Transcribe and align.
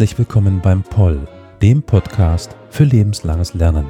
Herzlich 0.00 0.18
willkommen 0.18 0.62
beim 0.62 0.82
Poll, 0.82 1.28
dem 1.60 1.82
Podcast 1.82 2.56
für 2.70 2.84
lebenslanges 2.84 3.52
Lernen. 3.52 3.84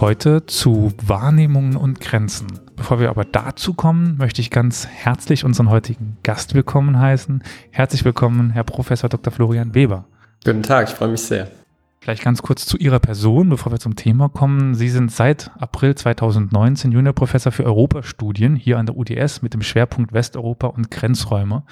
Heute 0.00 0.46
zu 0.46 0.94
Wahrnehmungen 1.04 1.76
und 1.76 2.00
Grenzen. 2.00 2.46
Bevor 2.76 2.98
wir 2.98 3.10
aber 3.10 3.26
dazu 3.26 3.74
kommen, 3.74 4.16
möchte 4.16 4.40
ich 4.40 4.50
ganz 4.50 4.86
herzlich 4.86 5.44
unseren 5.44 5.68
heutigen 5.68 6.16
Gast 6.22 6.54
willkommen 6.54 6.98
heißen. 6.98 7.42
Herzlich 7.72 8.06
willkommen, 8.06 8.52
Herr 8.52 8.64
Professor 8.64 9.10
Dr. 9.10 9.30
Florian 9.30 9.74
Weber. 9.74 10.06
Guten 10.46 10.62
Tag, 10.62 10.88
ich 10.88 10.94
freue 10.94 11.10
mich 11.10 11.20
sehr. 11.20 11.59
Vielleicht 12.02 12.24
ganz 12.24 12.40
kurz 12.40 12.64
zu 12.64 12.78
Ihrer 12.78 12.98
Person, 12.98 13.50
bevor 13.50 13.72
wir 13.72 13.78
zum 13.78 13.94
Thema 13.94 14.30
kommen. 14.30 14.74
Sie 14.74 14.88
sind 14.88 15.12
seit 15.12 15.50
April 15.58 15.94
2019 15.94 16.92
Juniorprofessor 16.92 17.52
für 17.52 17.64
Europastudien 17.64 18.56
hier 18.56 18.78
an 18.78 18.86
der 18.86 18.96
UDS 18.96 19.42
mit 19.42 19.52
dem 19.52 19.60
Schwerpunkt 19.60 20.14
Westeuropa 20.14 20.68
und 20.68 20.90
Grenzräume, 20.90 21.64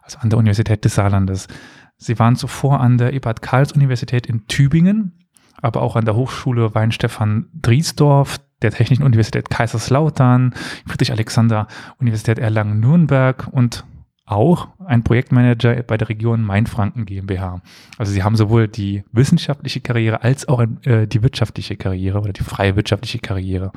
also 0.00 0.18
an 0.20 0.30
der 0.30 0.38
Universität 0.38 0.84
des 0.84 0.94
Saarlandes. 0.94 1.48
Sie 1.96 2.16
waren 2.20 2.36
zuvor 2.36 2.80
an 2.80 2.96
der 2.96 3.12
Ebert-Karls-Universität 3.12 4.26
in 4.26 4.46
Tübingen, 4.46 5.26
aber 5.60 5.82
auch 5.82 5.96
an 5.96 6.04
der 6.04 6.14
Hochschule 6.14 6.76
Weinstefan 6.76 7.48
Driesdorf, 7.52 8.38
der 8.62 8.70
Technischen 8.70 9.02
Universität 9.02 9.50
Kaiserslautern, 9.50 10.54
Friedrich-Alexander-Universität 10.86 12.38
Erlangen-Nürnberg 12.38 13.48
und 13.50 13.84
auch 14.32 14.68
ein 14.84 15.04
Projektmanager 15.04 15.82
bei 15.82 15.96
der 15.96 16.08
Region 16.08 16.42
Mainfranken 16.42 17.04
GmbH. 17.04 17.60
Also 17.98 18.12
sie 18.12 18.22
haben 18.22 18.36
sowohl 18.36 18.68
die 18.68 19.04
wissenschaftliche 19.12 19.80
Karriere 19.80 20.22
als 20.22 20.48
auch 20.48 20.64
äh, 20.82 21.06
die 21.06 21.22
wirtschaftliche 21.22 21.76
Karriere 21.76 22.20
oder 22.20 22.32
die 22.32 22.42
freie 22.42 22.76
wirtschaftliche 22.76 23.18
Karriere. 23.18 23.72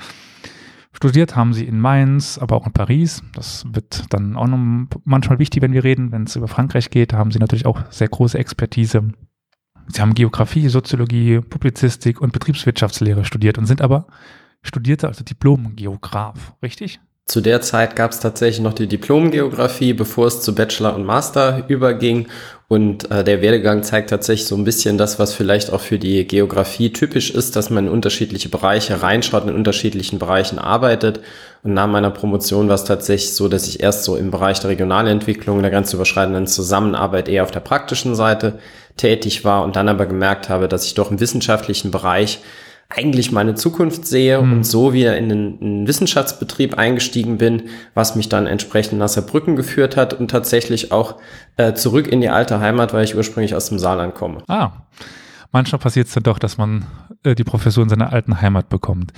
Studiert 0.96 1.36
haben 1.36 1.54
sie 1.54 1.66
in 1.66 1.80
Mainz, 1.80 2.38
aber 2.38 2.56
auch 2.56 2.66
in 2.66 2.72
Paris. 2.72 3.22
Das 3.34 3.66
wird 3.74 4.06
dann 4.14 4.38
auch 4.38 4.48
noch 4.48 4.88
manchmal 5.04 5.40
wichtig, 5.40 5.62
wenn 5.62 5.74
wir 5.74 5.84
reden. 5.84 6.14
Wenn 6.14 6.24
es 6.24 6.38
über 6.38 6.48
Frankreich 6.48 6.90
geht, 6.90 7.12
haben 7.12 7.32
sie 7.32 7.40
natürlich 7.40 7.66
auch 7.66 7.92
sehr 7.92 8.08
große 8.08 8.38
Expertise. 8.38 9.10
Sie 9.88 10.02
haben 10.02 10.14
Geografie, 10.14 10.70
Soziologie, 10.70 11.42
Publizistik 11.42 12.22
und 12.22 12.32
Betriebswirtschaftslehre 12.32 13.26
studiert 13.26 13.58
und 13.58 13.66
sind 13.66 13.82
aber 13.82 14.08
studierte, 14.62 15.08
also 15.08 15.24
Diplom-Geograf, 15.24 16.56
richtig? 16.64 17.02
Zu 17.28 17.42
der 17.42 17.60
Zeit 17.62 17.96
gab 17.96 18.12
es 18.12 18.20
tatsächlich 18.20 18.62
noch 18.62 18.74
die 18.74 18.86
Diplom-Geografie, 18.86 19.94
bevor 19.94 20.28
es 20.28 20.42
zu 20.42 20.54
Bachelor 20.54 20.94
und 20.94 21.06
Master 21.06 21.64
überging. 21.68 22.28
Und 22.68 23.10
äh, 23.10 23.24
der 23.24 23.42
Werdegang 23.42 23.82
zeigt 23.82 24.12
tatsächlich 24.12 24.48
so 24.48 24.56
ein 24.56 24.64
bisschen 24.64 25.00
das, 25.00 25.18
was 25.18 25.34
vielleicht 25.34 25.74
auch 25.74 25.82
für 25.82 25.98
die 25.98 26.28
Geografie 26.28 26.94
typisch 26.94 27.32
ist, 27.32 27.56
dass 27.56 27.72
man 27.72 27.88
in 27.88 27.92
unterschiedliche 27.92 28.50
Bereiche 28.50 29.02
reinschaut, 29.02 29.48
in 29.48 29.56
unterschiedlichen 29.56 30.20
Bereichen 30.20 30.60
arbeitet. 30.60 31.20
Und 31.64 31.74
nach 31.74 31.88
meiner 31.88 32.12
Promotion 32.12 32.68
war 32.68 32.76
es 32.76 32.84
tatsächlich 32.84 33.34
so, 33.34 33.48
dass 33.48 33.68
ich 33.68 33.82
erst 33.82 34.04
so 34.04 34.16
im 34.16 34.30
Bereich 34.30 34.60
der 34.60 34.70
Regionalentwicklung, 34.70 35.64
der 35.64 35.72
grenzüberschreitenden 35.72 36.46
Zusammenarbeit 36.46 37.28
eher 37.28 37.42
auf 37.42 37.52
der 37.52 37.60
praktischen 37.60 38.14
Seite 38.14 38.60
tätig 38.98 39.44
war 39.44 39.64
und 39.64 39.76
dann 39.76 39.90
aber 39.90 40.06
gemerkt 40.06 40.50
habe, 40.50 40.68
dass 40.68 40.86
ich 40.86 40.94
doch 40.94 41.10
im 41.10 41.20
wissenschaftlichen 41.20 41.90
Bereich 41.90 42.40
eigentlich 42.90 43.32
meine 43.32 43.56
Zukunft 43.56 44.06
sehe 44.06 44.42
mhm. 44.42 44.54
und 44.54 44.64
so 44.64 44.94
wieder 44.94 45.18
in 45.18 45.30
den, 45.30 45.60
in 45.60 45.80
den, 45.80 45.88
Wissenschaftsbetrieb 45.88 46.78
eingestiegen 46.78 47.38
bin, 47.38 47.64
was 47.94 48.16
mich 48.16 48.30
dann 48.30 48.46
entsprechend 48.48 49.00
nach 49.00 49.08
Saarbrücken 49.08 49.56
geführt 49.56 49.98
hat 49.98 50.14
und 50.14 50.30
tatsächlich 50.30 50.92
auch 50.92 51.16
äh, 51.58 51.74
zurück 51.74 52.08
in 52.08 52.22
die 52.22 52.30
alte 52.30 52.60
Heimat, 52.60 52.94
weil 52.94 53.04
ich 53.04 53.16
ursprünglich 53.16 53.56
aus 53.56 53.70
dem 53.70 53.80
Saarland 53.80 54.14
komme. 54.14 54.44
Ah, 54.48 54.72
manchmal 55.52 55.80
passiert 55.80 56.08
es 56.08 56.14
dann 56.14 56.24
doch, 56.24 56.38
dass 56.38 56.58
man 56.58 56.86
äh, 57.24 57.34
die 57.34 57.44
Professur 57.44 57.84
in 57.84 57.90
seiner 57.90 58.14
alten 58.14 58.42
Heimat 58.42 58.70
bekommt. 58.70 59.14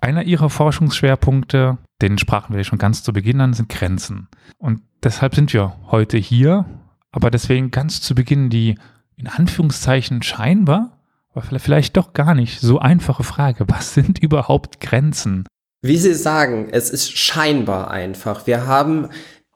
Einer 0.00 0.24
ihrer 0.24 0.50
Forschungsschwerpunkte, 0.50 1.78
den 2.00 2.18
sprachen 2.18 2.56
wir 2.56 2.64
schon 2.64 2.78
ganz 2.78 3.02
zu 3.02 3.12
Beginn 3.12 3.40
an, 3.40 3.54
sind 3.54 3.68
Grenzen. 3.68 4.28
Und 4.58 4.80
deshalb 5.02 5.34
sind 5.34 5.52
wir 5.52 5.76
heute 5.90 6.18
hier, 6.18 6.64
aber 7.12 7.30
deswegen 7.30 7.70
ganz 7.70 8.00
zu 8.00 8.14
Beginn 8.14 8.50
die 8.50 8.76
in 9.16 9.26
Anführungszeichen 9.26 10.22
scheinbar 10.22 10.95
aber 11.36 11.60
vielleicht 11.60 11.96
doch 11.96 12.12
gar 12.12 12.34
nicht 12.34 12.60
so 12.60 12.78
einfache 12.78 13.22
Frage. 13.22 13.66
Was 13.68 13.94
sind 13.94 14.18
überhaupt 14.18 14.80
Grenzen? 14.80 15.44
Wie 15.82 15.98
Sie 15.98 16.14
sagen, 16.14 16.68
es 16.72 16.90
ist 16.90 17.16
scheinbar 17.16 17.90
einfach. 17.90 18.46
Wir 18.46 18.66
haben 18.66 19.10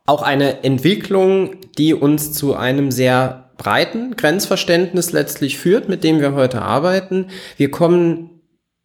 auch 0.07 0.23
eine 0.23 0.63
Entwicklung, 0.65 1.57
die 1.79 1.95
uns 1.95 2.33
zu 2.33 2.55
einem 2.55 2.91
sehr 2.91 3.51
breiten 3.57 4.17
Grenzverständnis 4.17 5.13
letztlich 5.13 5.59
führt, 5.59 5.89
mit 5.89 6.05
dem 6.05 6.21
wir 6.21 6.35
heute 6.35 6.63
arbeiten. 6.63 7.27
Wir 7.57 7.71
kommen 7.71 8.31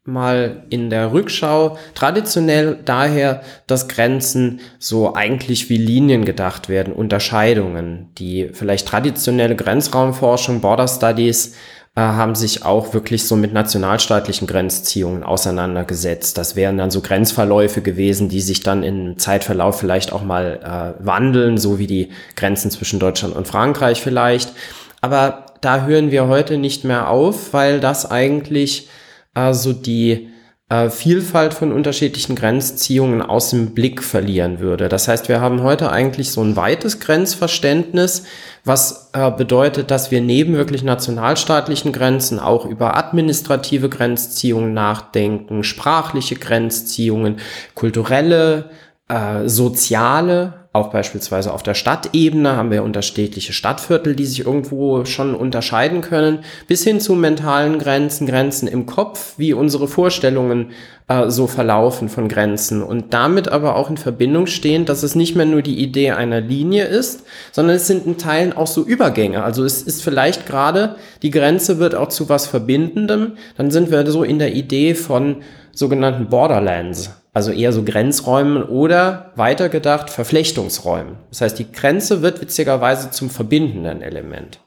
mal 0.03 0.65
in 0.69 0.89
der 0.89 1.11
Rückschau 1.13 1.77
traditionell 1.95 2.79
daher, 2.85 3.41
dass 3.67 3.87
Grenzen 3.87 4.59
so 4.77 5.15
eigentlich 5.15 5.69
wie 5.69 5.77
Linien 5.77 6.25
gedacht 6.25 6.69
werden, 6.69 6.93
Unterscheidungen. 6.93 8.11
Die 8.17 8.49
vielleicht 8.53 8.87
traditionelle 8.87 9.55
Grenzraumforschung, 9.55 10.61
Border 10.61 10.87
Studies, 10.87 11.55
haben 12.01 12.35
sich 12.35 12.65
auch 12.65 12.93
wirklich 12.93 13.25
so 13.25 13.37
mit 13.37 13.53
nationalstaatlichen 13.53 14.47
Grenzziehungen 14.47 15.23
auseinandergesetzt. 15.23 16.37
Das 16.37 16.57
wären 16.57 16.77
dann 16.77 16.91
so 16.91 16.99
Grenzverläufe 16.99 17.81
gewesen, 17.81 18.27
die 18.27 18.41
sich 18.41 18.63
dann 18.63 18.83
im 18.83 19.17
Zeitverlauf 19.17 19.79
vielleicht 19.79 20.11
auch 20.11 20.23
mal 20.23 20.95
äh, 20.99 21.05
wandeln, 21.05 21.57
so 21.57 21.79
wie 21.79 21.87
die 21.87 22.09
Grenzen 22.35 22.69
zwischen 22.69 22.99
Deutschland 22.99 23.33
und 23.33 23.47
Frankreich 23.47 24.01
vielleicht. 24.01 24.51
Aber 24.99 25.45
da 25.61 25.85
hören 25.85 26.11
wir 26.11 26.27
heute 26.27 26.57
nicht 26.57 26.83
mehr 26.83 27.09
auf, 27.09 27.53
weil 27.53 27.79
das 27.79 28.11
eigentlich 28.11 28.89
äh, 29.33 29.53
so 29.53 29.71
die 29.71 30.29
äh, 30.69 30.89
Vielfalt 30.89 31.53
von 31.53 31.71
unterschiedlichen 31.71 32.35
Grenzziehungen 32.35 33.21
aus 33.21 33.51
dem 33.51 33.75
Blick 33.75 34.01
verlieren 34.01 34.59
würde. 34.59 34.89
Das 34.89 35.07
heißt, 35.07 35.29
wir 35.29 35.39
haben 35.39 35.61
heute 35.61 35.91
eigentlich 35.91 36.31
so 36.31 36.41
ein 36.41 36.55
weites 36.55 36.99
Grenzverständnis, 36.99 38.23
was 38.63 39.11
äh, 39.13 39.29
bedeutet, 39.29 39.91
dass 39.91 40.09
wir 40.09 40.21
neben 40.21 40.55
wirklich 40.55 40.83
nationalstaatlichen 40.83 41.91
Grenzen 41.91 42.39
auch 42.39 42.65
über 42.65 42.97
administrative 42.97 43.89
Grenzziehungen 43.89 44.73
nachdenken, 44.73 45.63
sprachliche 45.63 46.35
Grenzziehungen, 46.35 47.37
kulturelle, 47.75 48.71
äh, 49.07 49.47
soziale 49.47 50.64
auch 50.75 50.91
beispielsweise 50.91 51.53
auf 51.53 51.63
der 51.63 51.73
Stadtebene 51.73 52.57
haben 52.57 52.69
wir 52.69 52.83
unterschiedliche 52.83 53.53
Stadtviertel, 53.53 54.13
die 54.13 54.25
sich 54.25 54.45
irgendwo 54.45 55.05
schon 55.05 55.33
unterscheiden 55.33 56.01
können, 56.01 56.39
bis 56.67 56.83
hin 56.83 56.99
zu 56.99 57.15
mentalen 57.15 57.79
Grenzen, 57.79 58.27
Grenzen 58.27 58.67
im 58.67 58.85
Kopf, 58.85 59.35
wie 59.37 59.53
unsere 59.53 59.87
Vorstellungen 59.87 60.71
äh, 61.07 61.29
so 61.29 61.47
verlaufen 61.47 62.09
von 62.09 62.27
Grenzen. 62.27 62.83
Und 62.83 63.13
damit 63.13 63.47
aber 63.47 63.77
auch 63.77 63.89
in 63.89 63.95
Verbindung 63.95 64.47
stehen, 64.47 64.83
dass 64.83 65.01
es 65.01 65.15
nicht 65.15 65.33
mehr 65.35 65.45
nur 65.45 65.61
die 65.61 65.79
Idee 65.79 66.11
einer 66.11 66.41
Linie 66.41 66.83
ist, 66.83 67.23
sondern 67.53 67.77
es 67.77 67.87
sind 67.87 68.05
in 68.05 68.17
Teilen 68.17 68.51
auch 68.51 68.67
so 68.67 68.83
Übergänge. 68.83 69.43
Also 69.43 69.63
es 69.63 69.81
ist 69.81 70.03
vielleicht 70.03 70.45
gerade, 70.45 70.97
die 71.21 71.31
Grenze 71.31 71.79
wird 71.79 71.95
auch 71.95 72.09
zu 72.09 72.27
was 72.27 72.47
Verbindendem, 72.47 73.37
dann 73.55 73.71
sind 73.71 73.91
wir 73.91 74.05
so 74.11 74.23
in 74.23 74.39
der 74.39 74.53
Idee 74.53 74.93
von 74.93 75.37
sogenannten 75.71 76.27
Borderlands 76.27 77.11
also 77.35 77.51
eher 77.51 77.73
so 77.73 77.83
Grenzräumen 77.83 78.63
oder 78.63 79.33
weitergedacht 79.35 80.09
Verflechtungsräumen. 80.09 81.17
Das 81.29 81.41
heißt, 81.41 81.59
die 81.59 81.69
Grenze 81.69 82.21
wird 82.21 82.39
witzigerweise 82.39 83.11
zum 83.11 83.29
verbindenden 83.29 84.01
Element. 84.01 84.61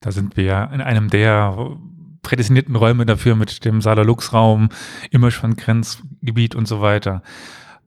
Da 0.00 0.12
sind 0.12 0.36
wir 0.36 0.70
in 0.72 0.80
einem 0.80 1.10
der 1.10 1.76
prädestinierten 2.22 2.76
Räume 2.76 3.06
dafür 3.06 3.34
mit 3.34 3.64
dem 3.64 3.82
Saarlux-Raum, 3.82 4.68
immer 5.10 5.32
schon 5.32 5.56
Grenzgebiet 5.56 6.54
und 6.54 6.68
so 6.68 6.80
weiter. 6.80 7.22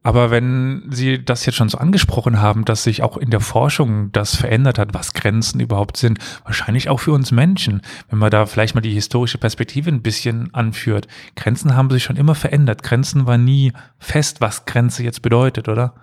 Aber 0.05 0.29
wenn 0.29 0.83
Sie 0.91 1.25
das 1.25 1.47
jetzt 1.47 1.55
schon 1.55 1.67
so 1.67 1.79
angesprochen 1.79 2.39
haben, 2.39 2.63
dass 2.63 2.83
sich 2.83 3.01
auch 3.01 3.17
in 3.17 3.31
der 3.31 3.39
Forschung 3.39 4.11
das 4.11 4.35
verändert 4.35 4.77
hat, 4.77 4.93
was 4.93 5.13
Grenzen 5.13 5.59
überhaupt 5.59 5.97
sind, 5.97 6.19
wahrscheinlich 6.43 6.89
auch 6.89 6.99
für 6.99 7.11
uns 7.11 7.31
Menschen, 7.31 7.81
wenn 8.11 8.19
man 8.19 8.29
da 8.29 8.45
vielleicht 8.45 8.75
mal 8.75 8.81
die 8.81 8.93
historische 8.93 9.39
Perspektive 9.39 9.89
ein 9.89 10.03
bisschen 10.03 10.53
anführt. 10.53 11.07
Grenzen 11.35 11.75
haben 11.75 11.89
sich 11.89 12.03
schon 12.03 12.17
immer 12.17 12.35
verändert. 12.35 12.83
Grenzen 12.83 13.25
war 13.25 13.39
nie 13.39 13.73
fest, 13.97 14.41
was 14.41 14.65
Grenze 14.65 15.01
jetzt 15.01 15.23
bedeutet, 15.23 15.69
oder? 15.69 15.95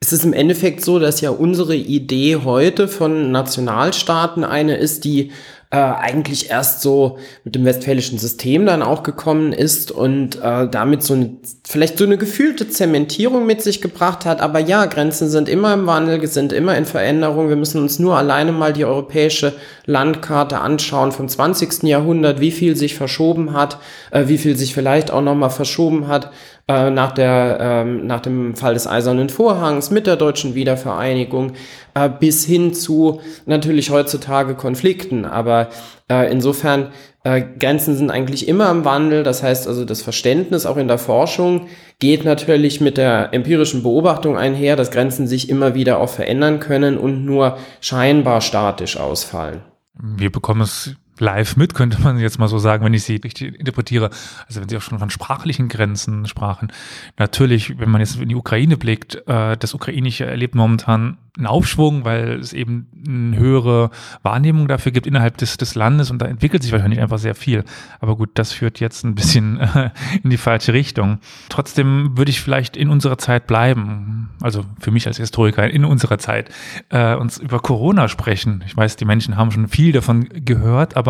Es 0.00 0.12
ist 0.12 0.24
im 0.24 0.32
Endeffekt 0.32 0.84
so, 0.84 0.98
dass 0.98 1.20
ja 1.20 1.30
unsere 1.30 1.76
Idee 1.76 2.38
heute 2.42 2.88
von 2.88 3.30
Nationalstaaten 3.30 4.42
eine 4.42 4.76
ist, 4.76 5.04
die 5.04 5.30
äh, 5.70 5.76
eigentlich 5.76 6.50
erst 6.50 6.80
so 6.80 7.18
mit 7.44 7.54
dem 7.54 7.64
westfälischen 7.64 8.18
System 8.18 8.66
dann 8.66 8.82
auch 8.82 9.02
gekommen 9.02 9.52
ist 9.52 9.90
und 9.90 10.36
äh, 10.40 10.68
damit 10.68 11.02
so 11.02 11.14
eine, 11.14 11.30
vielleicht 11.66 11.98
so 11.98 12.04
eine 12.04 12.18
gefühlte 12.18 12.68
Zementierung 12.68 13.46
mit 13.46 13.62
sich 13.62 13.82
gebracht 13.82 14.24
hat. 14.24 14.40
Aber 14.40 14.60
ja, 14.60 14.86
Grenzen 14.86 15.28
sind 15.28 15.48
immer 15.48 15.74
im 15.74 15.86
Wandel, 15.86 16.24
sind 16.28 16.52
immer 16.52 16.76
in 16.76 16.84
Veränderung. 16.84 17.48
Wir 17.48 17.56
müssen 17.56 17.82
uns 17.82 17.98
nur 17.98 18.16
alleine 18.16 18.52
mal 18.52 18.72
die 18.72 18.84
europäische 18.84 19.54
Landkarte 19.86 20.60
anschauen 20.60 21.10
vom 21.10 21.28
20. 21.28 21.82
Jahrhundert, 21.82 22.40
wie 22.40 22.52
viel 22.52 22.76
sich 22.76 22.94
verschoben 22.94 23.52
hat, 23.52 23.78
äh, 24.12 24.28
wie 24.28 24.38
viel 24.38 24.56
sich 24.56 24.72
vielleicht 24.72 25.10
auch 25.10 25.22
nochmal 25.22 25.50
verschoben 25.50 26.06
hat 26.06 26.30
äh, 26.68 26.90
nach, 26.90 27.12
der, 27.12 27.58
ähm, 27.60 28.06
nach 28.06 28.20
dem 28.20 28.56
Fall 28.56 28.74
des 28.74 28.86
Eisernen 28.86 29.28
Vorhangs, 29.28 29.90
mit 29.90 30.06
der 30.06 30.16
deutschen 30.16 30.54
Wiedervereinigung, 30.54 31.52
äh, 31.96 32.10
bis 32.10 32.44
hin 32.44 32.74
zu 32.74 33.22
natürlich 33.46 33.90
heutzutage 33.90 34.54
Konflikten. 34.54 35.24
Aber 35.24 35.70
äh, 36.10 36.30
insofern, 36.30 36.92
äh, 37.24 37.42
Grenzen 37.58 37.96
sind 37.96 38.10
eigentlich 38.10 38.46
immer 38.48 38.70
im 38.70 38.84
Wandel. 38.84 39.22
Das 39.22 39.42
heißt 39.42 39.66
also, 39.66 39.86
das 39.86 40.02
Verständnis 40.02 40.66
auch 40.66 40.76
in 40.76 40.88
der 40.88 40.98
Forschung 40.98 41.68
geht 41.98 42.26
natürlich 42.26 42.82
mit 42.82 42.98
der 42.98 43.32
empirischen 43.32 43.82
Beobachtung 43.82 44.36
einher, 44.36 44.76
dass 44.76 44.90
Grenzen 44.90 45.26
sich 45.26 45.48
immer 45.48 45.74
wieder 45.74 45.98
auch 45.98 46.10
verändern 46.10 46.60
können 46.60 46.98
und 46.98 47.24
nur 47.24 47.56
scheinbar 47.80 48.42
statisch 48.42 48.98
ausfallen. 48.98 49.62
Wir 49.94 50.30
bekommen 50.30 50.60
es 50.60 50.94
live 51.20 51.56
mit, 51.56 51.74
könnte 51.74 52.00
man 52.00 52.18
jetzt 52.18 52.38
mal 52.38 52.48
so 52.48 52.58
sagen, 52.58 52.84
wenn 52.84 52.94
ich 52.94 53.04
sie 53.04 53.16
richtig 53.16 53.58
interpretiere. 53.58 54.10
Also 54.46 54.60
wenn 54.60 54.68
Sie 54.68 54.76
auch 54.76 54.82
schon 54.82 54.98
von 54.98 55.10
sprachlichen 55.10 55.68
Grenzen 55.68 56.26
sprachen. 56.26 56.72
Natürlich, 57.18 57.78
wenn 57.78 57.90
man 57.90 58.00
jetzt 58.00 58.16
in 58.16 58.28
die 58.28 58.34
Ukraine 58.34 58.76
blickt, 58.76 59.26
äh, 59.26 59.56
das 59.56 59.74
Ukrainische 59.74 60.26
erlebt 60.26 60.54
momentan 60.54 61.18
einen 61.36 61.46
Aufschwung, 61.46 62.04
weil 62.04 62.38
es 62.40 62.52
eben 62.52 62.86
eine 63.06 63.36
höhere 63.36 63.90
Wahrnehmung 64.22 64.68
dafür 64.68 64.92
gibt 64.92 65.06
innerhalb 65.06 65.36
des, 65.36 65.56
des 65.56 65.74
Landes 65.74 66.10
und 66.10 66.20
da 66.20 66.26
entwickelt 66.26 66.62
sich 66.62 66.72
wahrscheinlich 66.72 67.00
einfach 67.00 67.18
sehr 67.18 67.34
viel. 67.34 67.64
Aber 68.00 68.16
gut, 68.16 68.30
das 68.34 68.52
führt 68.52 68.80
jetzt 68.80 69.04
ein 69.04 69.14
bisschen 69.14 69.60
äh, 69.60 69.90
in 70.22 70.30
die 70.30 70.36
falsche 70.36 70.72
Richtung. 70.72 71.18
Trotzdem 71.48 72.16
würde 72.16 72.30
ich 72.30 72.40
vielleicht 72.40 72.76
in 72.76 72.88
unserer 72.88 73.18
Zeit 73.18 73.46
bleiben, 73.46 74.30
also 74.40 74.64
für 74.80 74.90
mich 74.90 75.06
als 75.06 75.18
Historiker 75.18 75.68
in 75.68 75.84
unserer 75.84 76.18
Zeit, 76.18 76.50
äh, 76.88 77.14
uns 77.14 77.38
über 77.38 77.60
Corona 77.60 78.08
sprechen. 78.08 78.62
Ich 78.66 78.76
weiß, 78.76 78.96
die 78.96 79.04
Menschen 79.04 79.36
haben 79.36 79.50
schon 79.50 79.68
viel 79.68 79.92
davon 79.92 80.28
gehört, 80.32 80.96
aber 80.96 81.05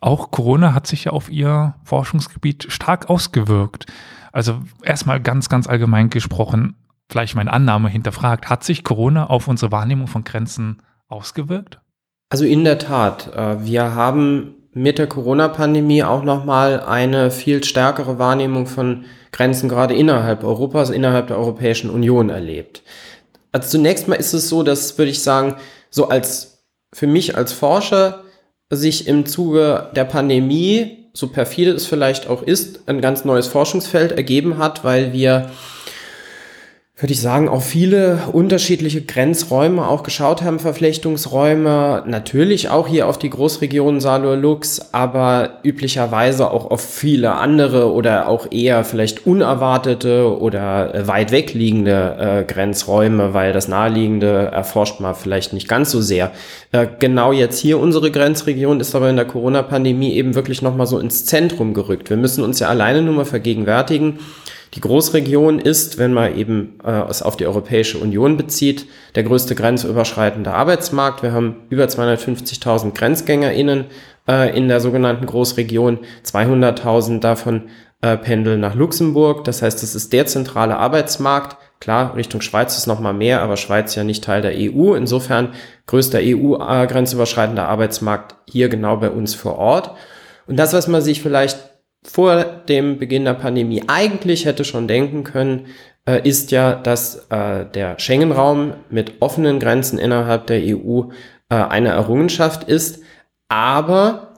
auch 0.00 0.30
Corona 0.30 0.74
hat 0.74 0.86
sich 0.86 1.04
ja 1.04 1.12
auf 1.12 1.30
ihr 1.30 1.74
Forschungsgebiet 1.84 2.66
stark 2.68 3.08
ausgewirkt. 3.10 3.86
Also 4.32 4.60
erstmal 4.82 5.20
ganz, 5.20 5.48
ganz 5.48 5.66
allgemein 5.66 6.10
gesprochen, 6.10 6.76
vielleicht 7.08 7.34
meine 7.34 7.52
Annahme 7.52 7.88
hinterfragt, 7.88 8.50
hat 8.50 8.64
sich 8.64 8.84
Corona 8.84 9.26
auf 9.26 9.48
unsere 9.48 9.72
Wahrnehmung 9.72 10.06
von 10.06 10.24
Grenzen 10.24 10.82
ausgewirkt? 11.08 11.80
Also 12.28 12.44
in 12.44 12.64
der 12.64 12.78
Tat, 12.78 13.34
äh, 13.34 13.64
wir 13.64 13.94
haben 13.94 14.54
mit 14.72 14.98
der 14.98 15.06
Corona-Pandemie 15.06 16.02
auch 16.02 16.22
nochmal 16.22 16.80
eine 16.80 17.30
viel 17.30 17.64
stärkere 17.64 18.18
Wahrnehmung 18.18 18.66
von 18.66 19.06
Grenzen 19.32 19.70
gerade 19.70 19.94
innerhalb 19.94 20.44
Europas, 20.44 20.90
innerhalb 20.90 21.28
der 21.28 21.38
Europäischen 21.38 21.88
Union 21.88 22.28
erlebt. 22.28 22.82
Also 23.52 23.70
zunächst 23.70 24.06
mal 24.06 24.16
ist 24.16 24.34
es 24.34 24.50
so, 24.50 24.62
dass 24.62 24.98
würde 24.98 25.10
ich 25.10 25.22
sagen, 25.22 25.56
so 25.88 26.08
als 26.08 26.64
für 26.92 27.06
mich 27.06 27.38
als 27.38 27.54
Forscher 27.54 28.22
sich 28.70 29.06
im 29.06 29.26
Zuge 29.26 29.90
der 29.94 30.04
Pandemie, 30.04 31.08
so 31.12 31.28
perfide 31.28 31.72
es 31.72 31.86
vielleicht 31.86 32.28
auch 32.28 32.42
ist, 32.42 32.88
ein 32.88 33.00
ganz 33.00 33.24
neues 33.24 33.46
Forschungsfeld 33.46 34.12
ergeben 34.12 34.58
hat, 34.58 34.84
weil 34.84 35.12
wir 35.12 35.50
würde 36.98 37.12
ich 37.12 37.20
sagen, 37.20 37.50
auch 37.50 37.60
viele 37.60 38.20
unterschiedliche 38.32 39.02
Grenzräume 39.02 39.86
auch 39.86 40.02
geschaut 40.02 40.40
haben, 40.40 40.58
Verflechtungsräume, 40.58 42.04
natürlich 42.06 42.70
auch 42.70 42.88
hier 42.88 43.06
auf 43.06 43.18
die 43.18 43.28
Großregion 43.28 44.00
Salur-Lux, 44.00 44.94
aber 44.94 45.58
üblicherweise 45.62 46.50
auch 46.50 46.70
auf 46.70 46.80
viele 46.80 47.32
andere 47.32 47.92
oder 47.92 48.30
auch 48.30 48.50
eher 48.50 48.82
vielleicht 48.82 49.26
unerwartete 49.26 50.40
oder 50.40 50.94
äh, 50.94 51.06
weit 51.06 51.32
weg 51.32 51.52
liegende 51.52 52.16
äh, 52.18 52.50
Grenzräume, 52.50 53.34
weil 53.34 53.52
das 53.52 53.68
Naheliegende 53.68 54.46
erforscht 54.46 54.98
man 54.98 55.14
vielleicht 55.14 55.52
nicht 55.52 55.68
ganz 55.68 55.90
so 55.90 56.00
sehr. 56.00 56.32
Äh, 56.72 56.86
genau 56.98 57.30
jetzt 57.30 57.58
hier 57.58 57.78
unsere 57.78 58.10
Grenzregion 58.10 58.80
ist 58.80 58.94
aber 58.94 59.10
in 59.10 59.16
der 59.16 59.26
Corona-Pandemie 59.26 60.14
eben 60.14 60.34
wirklich 60.34 60.62
nochmal 60.62 60.86
so 60.86 60.98
ins 60.98 61.26
Zentrum 61.26 61.74
gerückt. 61.74 62.08
Wir 62.08 62.16
müssen 62.16 62.42
uns 62.42 62.58
ja 62.58 62.68
alleine 62.68 63.02
nur 63.02 63.12
mal 63.12 63.26
vergegenwärtigen, 63.26 64.18
die 64.74 64.80
Großregion 64.80 65.58
ist, 65.58 65.98
wenn 65.98 66.12
man 66.12 66.36
eben 66.36 66.78
äh, 66.84 67.08
es 67.08 67.22
auf 67.22 67.36
die 67.36 67.46
Europäische 67.46 67.98
Union 67.98 68.36
bezieht, 68.36 68.86
der 69.14 69.22
größte 69.22 69.54
grenzüberschreitende 69.54 70.52
Arbeitsmarkt. 70.52 71.22
Wir 71.22 71.32
haben 71.32 71.56
über 71.70 71.84
250.000 71.84 72.92
GrenzgängerInnen 72.92 73.86
äh, 74.28 74.56
in 74.56 74.68
der 74.68 74.80
sogenannten 74.80 75.26
Großregion. 75.26 76.00
200.000 76.24 77.20
davon 77.20 77.62
äh, 78.02 78.16
pendeln 78.16 78.60
nach 78.60 78.74
Luxemburg. 78.74 79.44
Das 79.44 79.62
heißt, 79.62 79.82
es 79.82 79.94
ist 79.94 80.12
der 80.12 80.26
zentrale 80.26 80.76
Arbeitsmarkt. 80.76 81.56
Klar, 81.80 82.16
Richtung 82.16 82.40
Schweiz 82.40 82.76
ist 82.76 82.86
noch 82.86 83.00
mal 83.00 83.12
mehr, 83.12 83.42
aber 83.42 83.56
Schweiz 83.56 83.94
ja 83.94 84.04
nicht 84.04 84.24
Teil 84.24 84.42
der 84.42 84.54
EU. 84.54 84.94
Insofern 84.94 85.54
größter 85.86 86.18
EU-grenzüberschreitender 86.22 87.62
äh, 87.62 87.66
Arbeitsmarkt 87.66 88.36
hier 88.48 88.68
genau 88.68 88.96
bei 88.96 89.10
uns 89.10 89.34
vor 89.34 89.58
Ort. 89.58 89.92
Und 90.46 90.56
das, 90.56 90.72
was 90.72 90.88
man 90.88 91.02
sich 91.02 91.22
vielleicht 91.22 91.75
vor 92.06 92.44
dem 92.44 92.98
Beginn 92.98 93.24
der 93.24 93.34
Pandemie 93.34 93.82
eigentlich 93.88 94.44
hätte 94.44 94.64
schon 94.64 94.88
denken 94.88 95.24
können, 95.24 95.66
äh, 96.06 96.26
ist 96.26 96.50
ja, 96.52 96.74
dass 96.74 97.26
äh, 97.30 97.66
der 97.66 97.98
Schengen-Raum 97.98 98.74
mit 98.90 99.14
offenen 99.20 99.58
Grenzen 99.60 99.98
innerhalb 99.98 100.46
der 100.46 100.60
EU 100.64 101.10
äh, 101.48 101.54
eine 101.56 101.88
Errungenschaft 101.88 102.64
ist, 102.64 103.00
aber 103.48 104.34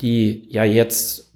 die 0.00 0.46
ja 0.50 0.64
jetzt 0.64 1.32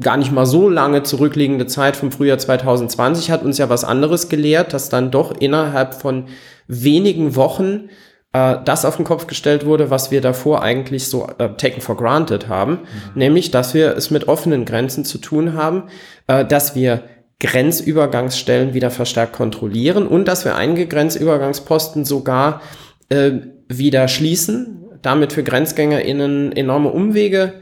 gar 0.00 0.16
nicht 0.16 0.32
mal 0.32 0.46
so 0.46 0.68
lange 0.68 1.02
zurückliegende 1.02 1.66
Zeit 1.66 1.96
vom 1.96 2.10
Frühjahr 2.10 2.38
2020 2.38 3.30
hat 3.30 3.42
uns 3.42 3.58
ja 3.58 3.68
was 3.68 3.84
anderes 3.84 4.28
gelehrt, 4.28 4.72
dass 4.72 4.88
dann 4.88 5.10
doch 5.10 5.38
innerhalb 5.38 5.94
von 5.94 6.26
wenigen 6.66 7.36
Wochen 7.36 7.88
äh, 8.36 8.58
das 8.64 8.84
auf 8.84 8.96
den 8.96 9.04
Kopf 9.04 9.26
gestellt 9.26 9.64
wurde, 9.64 9.90
was 9.90 10.10
wir 10.10 10.20
davor 10.20 10.62
eigentlich 10.62 11.08
so 11.08 11.26
äh, 11.38 11.48
taken 11.56 11.80
for 11.80 11.96
granted 11.96 12.48
haben, 12.48 12.72
mhm. 12.72 12.78
nämlich, 13.14 13.50
dass 13.50 13.72
wir 13.72 13.96
es 13.96 14.10
mit 14.10 14.28
offenen 14.28 14.64
Grenzen 14.64 15.04
zu 15.04 15.18
tun 15.18 15.54
haben, 15.54 15.84
äh, 16.26 16.44
dass 16.44 16.74
wir 16.74 17.04
Grenzübergangsstellen 17.40 18.74
wieder 18.74 18.90
verstärkt 18.90 19.34
kontrollieren 19.34 20.06
und 20.06 20.26
dass 20.26 20.44
wir 20.44 20.56
einige 20.56 20.86
Grenzübergangsposten 20.86 22.04
sogar 22.04 22.62
äh, 23.08 23.32
wieder 23.68 24.08
schließen, 24.08 24.84
damit 25.02 25.32
für 25.32 25.42
GrenzgängerInnen 25.42 26.52
enorme 26.52 26.90
Umwege 26.90 27.54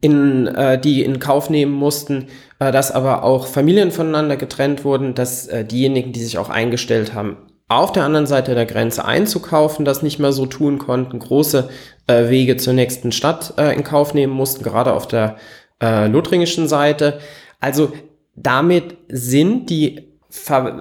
in, 0.00 0.46
äh, 0.46 0.80
die 0.80 1.02
in 1.02 1.18
Kauf 1.18 1.50
nehmen 1.50 1.72
mussten, 1.72 2.26
äh, 2.58 2.72
dass 2.72 2.90
aber 2.90 3.22
auch 3.22 3.46
Familien 3.46 3.90
voneinander 3.90 4.36
getrennt 4.36 4.84
wurden, 4.84 5.14
dass 5.14 5.46
äh, 5.46 5.64
diejenigen, 5.64 6.12
die 6.12 6.22
sich 6.22 6.38
auch 6.38 6.50
eingestellt 6.50 7.14
haben, 7.14 7.36
auf 7.70 7.92
der 7.92 8.04
anderen 8.04 8.26
Seite 8.26 8.54
der 8.54 8.66
Grenze 8.66 9.04
einzukaufen, 9.04 9.84
das 9.84 10.02
nicht 10.02 10.18
mehr 10.18 10.32
so 10.32 10.46
tun 10.46 10.78
konnten, 10.78 11.18
große 11.18 11.68
äh, 12.06 12.28
Wege 12.28 12.56
zur 12.56 12.72
nächsten 12.72 13.12
Stadt 13.12 13.54
äh, 13.58 13.74
in 13.74 13.84
Kauf 13.84 14.12
nehmen 14.12 14.32
mussten, 14.32 14.64
gerade 14.64 14.92
auf 14.92 15.06
der 15.06 15.36
äh, 15.80 16.08
lothringischen 16.08 16.68
Seite. 16.68 17.20
Also 17.60 17.92
damit 18.34 18.96
sind 19.08 19.70
die 19.70 20.08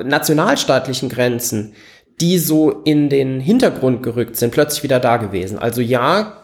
nationalstaatlichen 0.03 1.09
Grenzen, 1.09 1.73
die 2.21 2.37
so 2.37 2.69
in 2.83 3.09
den 3.09 3.39
Hintergrund 3.39 4.03
gerückt 4.03 4.35
sind, 4.35 4.51
plötzlich 4.51 4.83
wieder 4.83 4.99
da 4.99 5.17
gewesen. 5.17 5.57
Also 5.57 5.81
ja, 5.81 6.39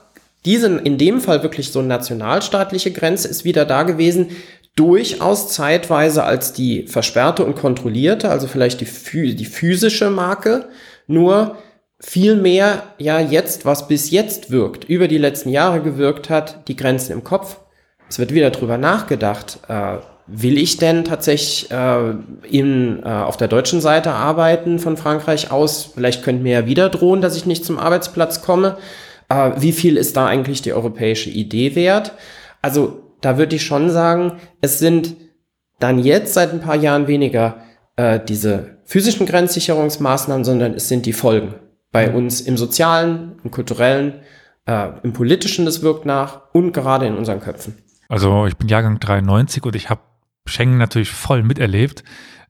diese 0.46 0.68
in 0.78 0.98
dem 0.98 1.22
Fall 1.22 1.42
wirklich 1.42 1.72
so 1.72 1.82
nationalstaatliche 1.82 2.92
Grenze 2.92 3.28
ist 3.28 3.46
wieder 3.46 3.66
da 3.66 3.84
gewesen, 3.84 4.30
durchaus 4.76 5.50
zeitweise 5.50 6.24
als 6.24 6.54
die 6.54 6.88
versperrte 6.88 7.46
und 7.46 7.56
kontrollierte, 7.56 8.30
also 8.30 8.48
vielleicht 8.48 8.82
die, 8.82 9.36
die 9.36 9.46
physische 9.46 10.10
Marke, 10.10 10.66
nur 11.08 11.58
viel 12.00 12.36
mehr 12.36 12.84
ja 12.98 13.20
jetzt, 13.20 13.66
was 13.66 13.88
bis 13.88 14.12
jetzt 14.12 14.52
wirkt, 14.52 14.84
über 14.84 15.08
die 15.08 15.18
letzten 15.18 15.50
Jahre 15.50 15.82
gewirkt 15.82 16.30
hat, 16.30 16.68
die 16.68 16.76
Grenzen 16.76 17.14
im 17.14 17.24
Kopf. 17.24 17.58
Es 18.10 18.20
wird 18.20 18.34
wieder 18.34 18.52
drüber 18.52 18.78
nachgedacht, 18.78 19.60
äh, 19.70 19.98
will 20.28 20.58
ich 20.58 20.78
denn 20.78 21.06
tatsächlich 21.06 21.72
äh, 21.72 22.14
in, 22.50 23.02
äh, 23.04 23.08
auf 23.08 23.38
der 23.38 23.48
deutschen 23.48 23.80
Seite 23.80 24.12
arbeiten 24.12 24.80
von 24.80 24.98
Frankreich 24.98 25.52
aus? 25.52 25.92
Vielleicht 25.94 26.24
könnte 26.24 26.44
mir 26.44 26.52
ja 26.54 26.66
wieder 26.66 26.90
drohen, 26.90 27.22
dass 27.22 27.38
ich 27.38 27.46
nicht 27.46 27.64
zum 27.64 27.80
Arbeitsplatz 27.80 28.42
komme. 28.42 28.78
Äh, 29.30 29.52
wie 29.58 29.72
viel 29.72 29.98
ist 29.98 30.18
da 30.18 30.26
eigentlich 30.28 30.62
die 30.62 30.74
europäische 30.74 31.30
Idee 31.30 31.76
wert? 31.76 32.14
Also 32.62 33.05
da 33.26 33.40
würde 33.40 33.56
ich 33.56 33.66
schon 33.66 33.90
sagen, 33.90 34.34
es 34.62 34.78
sind 34.78 35.16
dann 35.80 35.98
jetzt 35.98 36.36
seit 36.36 36.54
ein 36.54 36.62
paar 36.62 36.76
Jahren 36.76 37.08
weniger 37.08 37.58
äh, 37.96 38.20
diese 38.20 38.78
physischen 38.86 39.26
Grenzsicherungsmaßnahmen, 39.26 40.46
sondern 40.46 40.76
es 40.76 40.90
sind 40.90 41.08
die 41.08 41.14
Folgen 41.14 41.56
bei 41.92 42.08
mhm. 42.08 42.16
uns 42.18 42.40
im 42.40 42.56
sozialen, 42.56 43.40
im 43.44 43.50
kulturellen, 43.50 44.20
äh, 44.68 44.90
im 45.02 45.14
politischen, 45.14 45.66
das 45.66 45.82
wirkt 45.82 46.06
nach 46.06 46.54
und 46.54 46.72
gerade 46.72 47.08
in 47.08 47.16
unseren 47.16 47.40
Köpfen. 47.40 47.76
Also 48.10 48.46
ich 48.46 48.58
bin 48.58 48.68
Jahrgang 48.68 49.00
93 49.00 49.64
und 49.64 49.76
ich 49.76 49.90
habe 49.90 50.02
Schengen 50.46 50.78
natürlich 50.78 51.10
voll 51.10 51.42
miterlebt 51.42 52.04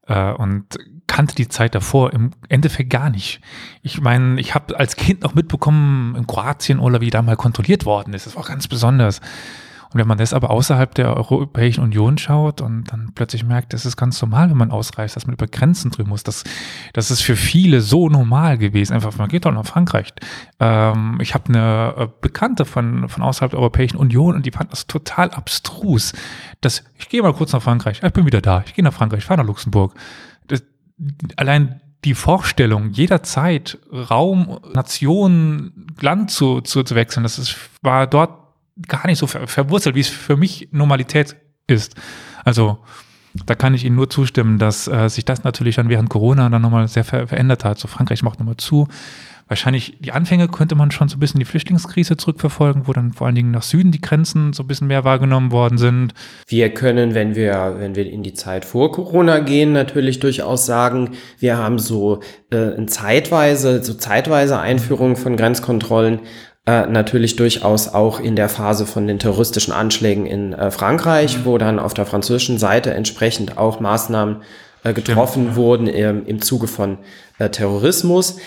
äh, 0.07 0.33
und 0.33 0.65
kannte 1.07 1.35
die 1.35 1.47
Zeit 1.47 1.73
davor 1.73 2.11
im 2.11 2.31
Endeffekt 2.49 2.89
gar 2.89 3.09
nicht. 3.09 3.39
Ich 3.81 4.01
meine, 4.01 4.41
ich 4.41 4.55
habe 4.55 4.77
als 4.77 4.97
Kind 4.97 5.23
noch 5.23 5.35
mitbekommen 5.35 6.17
in 6.17 6.27
Kroatien 6.27 6.79
oder 6.79 6.99
wie 6.99 7.11
da 7.11 7.21
mal 7.21 7.37
kontrolliert 7.37 7.85
worden 7.85 8.13
ist. 8.13 8.25
Das 8.25 8.35
war 8.35 8.43
ganz 8.43 8.67
besonders. 8.67 9.21
Und 9.95 10.01
wenn 10.01 10.09
man 10.09 10.17
das 10.17 10.33
aber 10.33 10.49
außerhalb 10.49 10.93
der 10.93 11.15
Europäischen 11.15 11.81
Union 11.81 12.17
schaut 12.17 12.59
und 12.59 12.91
dann 12.91 13.13
plötzlich 13.15 13.45
merkt, 13.45 13.71
das 13.71 13.85
ist 13.85 13.95
ganz 13.95 14.21
normal, 14.21 14.49
wenn 14.49 14.57
man 14.57 14.71
ausreist, 14.71 15.15
dass 15.15 15.25
man 15.25 15.35
über 15.35 15.47
Grenzen 15.47 15.89
drüber 15.89 16.09
muss, 16.09 16.21
das, 16.21 16.43
das 16.91 17.11
ist 17.11 17.21
für 17.21 17.37
viele 17.37 17.79
so 17.79 18.09
normal 18.09 18.57
gewesen. 18.57 18.91
Einfach, 18.91 19.17
man 19.17 19.29
geht 19.29 19.45
doch 19.45 19.53
nach 19.53 19.65
Frankreich. 19.65 20.11
Ähm, 20.59 21.17
ich 21.21 21.33
habe 21.33 21.47
eine 21.47 21.93
äh, 21.97 22.07
Bekannte 22.19 22.65
von, 22.65 23.07
von 23.07 23.23
außerhalb 23.23 23.51
der 23.51 23.59
Europäischen 23.61 23.95
Union 23.95 24.35
und 24.35 24.45
die 24.45 24.51
fand 24.51 24.69
das 24.73 24.85
total 24.85 25.31
abstrus. 25.31 26.11
Dass, 26.59 26.83
ich 26.97 27.07
gehe 27.07 27.21
mal 27.21 27.31
kurz 27.31 27.53
nach 27.53 27.61
Frankreich, 27.61 28.01
ich 28.03 28.11
bin 28.11 28.25
wieder 28.25 28.41
da, 28.41 28.63
ich 28.65 28.73
gehe 28.73 28.83
nach 28.83 28.93
Frankreich, 28.93 29.19
ich 29.19 29.25
fahre 29.25 29.39
nach 29.39 29.47
Luxemburg. 29.47 29.93
Das, 30.47 30.61
allein 31.37 31.79
die 32.03 32.15
Vorstellung, 32.15 32.89
jederzeit 32.89 33.77
Raum, 33.93 34.59
Nation, 34.73 35.87
Land 36.01 36.31
zu, 36.31 36.59
zu, 36.59 36.83
zu 36.83 36.95
wechseln, 36.95 37.23
das 37.23 37.39
ist, 37.39 37.55
war 37.81 38.07
dort 38.07 38.44
gar 38.87 39.07
nicht 39.07 39.19
so 39.19 39.27
ver 39.27 39.47
verwurzelt, 39.47 39.95
wie 39.95 40.01
es 40.01 40.09
für 40.09 40.37
mich 40.37 40.69
Normalität 40.71 41.35
ist. 41.67 41.95
Also 42.43 42.79
Da 43.45 43.55
kann 43.55 43.73
ich 43.73 43.83
Ihnen 43.83 43.95
nur 43.95 44.09
zustimmen, 44.09 44.59
dass 44.59 44.87
äh, 44.87 45.09
sich 45.09 45.25
das 45.25 45.43
natürlich 45.43 45.75
dann 45.75 45.89
während 45.89 46.09
Corona 46.09 46.49
dann 46.49 46.61
nochmal 46.61 46.87
sehr 46.87 47.03
ver 47.03 47.27
verändert 47.27 47.65
hat. 47.65 47.79
So 47.79 47.87
Frankreich 47.87 48.23
macht 48.23 48.39
nochmal 48.39 48.57
zu. 48.57 48.87
Wahrscheinlich 49.47 49.97
die 49.99 50.11
Anfänge 50.11 50.47
könnte 50.47 50.73
man 50.73 50.89
schon 50.89 51.07
so 51.07 51.17
ein 51.17 51.19
bisschen 51.19 51.39
die 51.39 51.45
Flüchtlingskrise 51.45 52.17
zurückverfolgen, 52.17 52.87
wo 52.87 52.93
dann 52.93 53.13
vor 53.13 53.27
allen 53.27 53.35
Dingen 53.35 53.51
nach 53.51 53.61
Süden 53.61 53.91
die 53.91 54.01
Grenzen 54.01 54.53
so 54.53 54.63
ein 54.63 54.67
bisschen 54.67 54.87
mehr 54.87 55.03
wahrgenommen 55.03 55.51
worden 55.51 55.77
sind. 55.77 56.13
Wir 56.47 56.73
können, 56.73 57.13
wenn 57.13 57.35
wir, 57.35 57.75
wenn 57.77 57.95
wir 57.95 58.09
in 58.09 58.23
die 58.23 58.33
Zeit 58.33 58.65
vor 58.65 58.91
Corona 58.91 59.39
gehen, 59.39 59.71
natürlich 59.73 60.19
durchaus 60.19 60.65
sagen, 60.65 61.11
wir 61.37 61.57
haben 61.57 61.77
so 61.77 62.21
äh, 62.49 62.85
zeitweise, 62.87 63.83
so 63.83 63.93
zeitweise 63.93 64.59
Einführung 64.59 65.15
von 65.15 65.37
Grenzkontrollen 65.37 66.21
äh, 66.65 66.87
natürlich 66.87 67.35
durchaus 67.35 67.93
auch 67.93 68.19
in 68.19 68.35
der 68.35 68.49
Phase 68.49 68.87
von 68.87 69.05
den 69.05 69.19
terroristischen 69.19 69.73
Anschlägen 69.73 70.25
in 70.25 70.53
äh, 70.53 70.71
Frankreich, 70.71 71.39
mhm. 71.39 71.45
wo 71.45 71.57
dann 71.57 71.77
auf 71.77 71.93
der 71.93 72.05
französischen 72.05 72.57
Seite 72.57 72.93
entsprechend 72.93 73.57
auch 73.57 73.79
Maßnahmen 73.79 74.37
äh, 74.83 74.93
getroffen 74.93 75.43
Stimmt. 75.43 75.55
wurden 75.55 75.87
im, 75.87 76.25
im 76.25 76.41
Zuge 76.41 76.67
von 76.67 76.99
äh, 77.37 77.49
Terrorismus. 77.49 78.37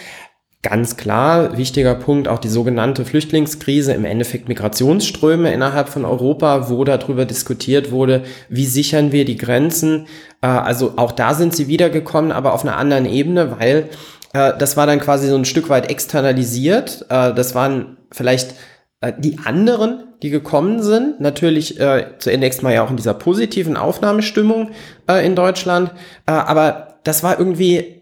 Ganz 0.63 0.97
klar, 0.97 1.57
wichtiger 1.57 1.95
Punkt, 1.95 2.27
auch 2.27 2.41
die 2.41 2.49
sogenannte 2.49 3.05
Flüchtlingskrise, 3.05 3.93
im 3.93 4.05
Endeffekt 4.05 4.49
Migrationsströme 4.49 5.53
innerhalb 5.53 5.89
von 5.89 6.05
Europa, 6.05 6.69
wo 6.69 6.83
darüber 6.83 7.25
diskutiert 7.25 7.93
wurde, 7.93 8.25
wie 8.49 8.67
sichern 8.67 9.13
wir 9.13 9.25
die 9.25 9.37
Grenzen. 9.37 10.07
Äh, 10.41 10.49
also 10.49 10.95
auch 10.97 11.13
da 11.13 11.35
sind 11.35 11.55
sie 11.55 11.69
wiedergekommen, 11.69 12.33
aber 12.33 12.53
auf 12.53 12.65
einer 12.65 12.79
anderen 12.79 13.07
Ebene, 13.07 13.61
weil 13.61 13.91
äh, 14.33 14.55
das 14.59 14.77
war 14.77 14.89
dann 14.89 14.99
quasi 14.99 15.29
so 15.29 15.37
ein 15.37 15.45
Stück 15.45 15.69
weit 15.69 15.89
externalisiert. 15.89 17.07
Das 17.09 17.55
waren 17.55 17.98
vielleicht 18.11 18.55
äh, 19.01 19.13
die 19.17 19.39
anderen, 19.45 20.05
die 20.23 20.31
gekommen 20.31 20.83
sind, 20.83 21.21
natürlich 21.21 21.79
äh, 21.79 22.07
zunächst 22.19 22.63
mal 22.63 22.75
ja 22.75 22.85
auch 22.85 22.91
in 22.91 22.97
dieser 22.97 23.15
positiven 23.15 23.77
Aufnahmestimmung 23.77 24.71
äh, 25.09 25.25
in 25.25 25.37
Deutschland, 25.37 25.93
äh, 26.27 26.33
aber 26.33 26.99
das 27.05 27.23
war 27.23 27.39
irgendwie 27.39 27.99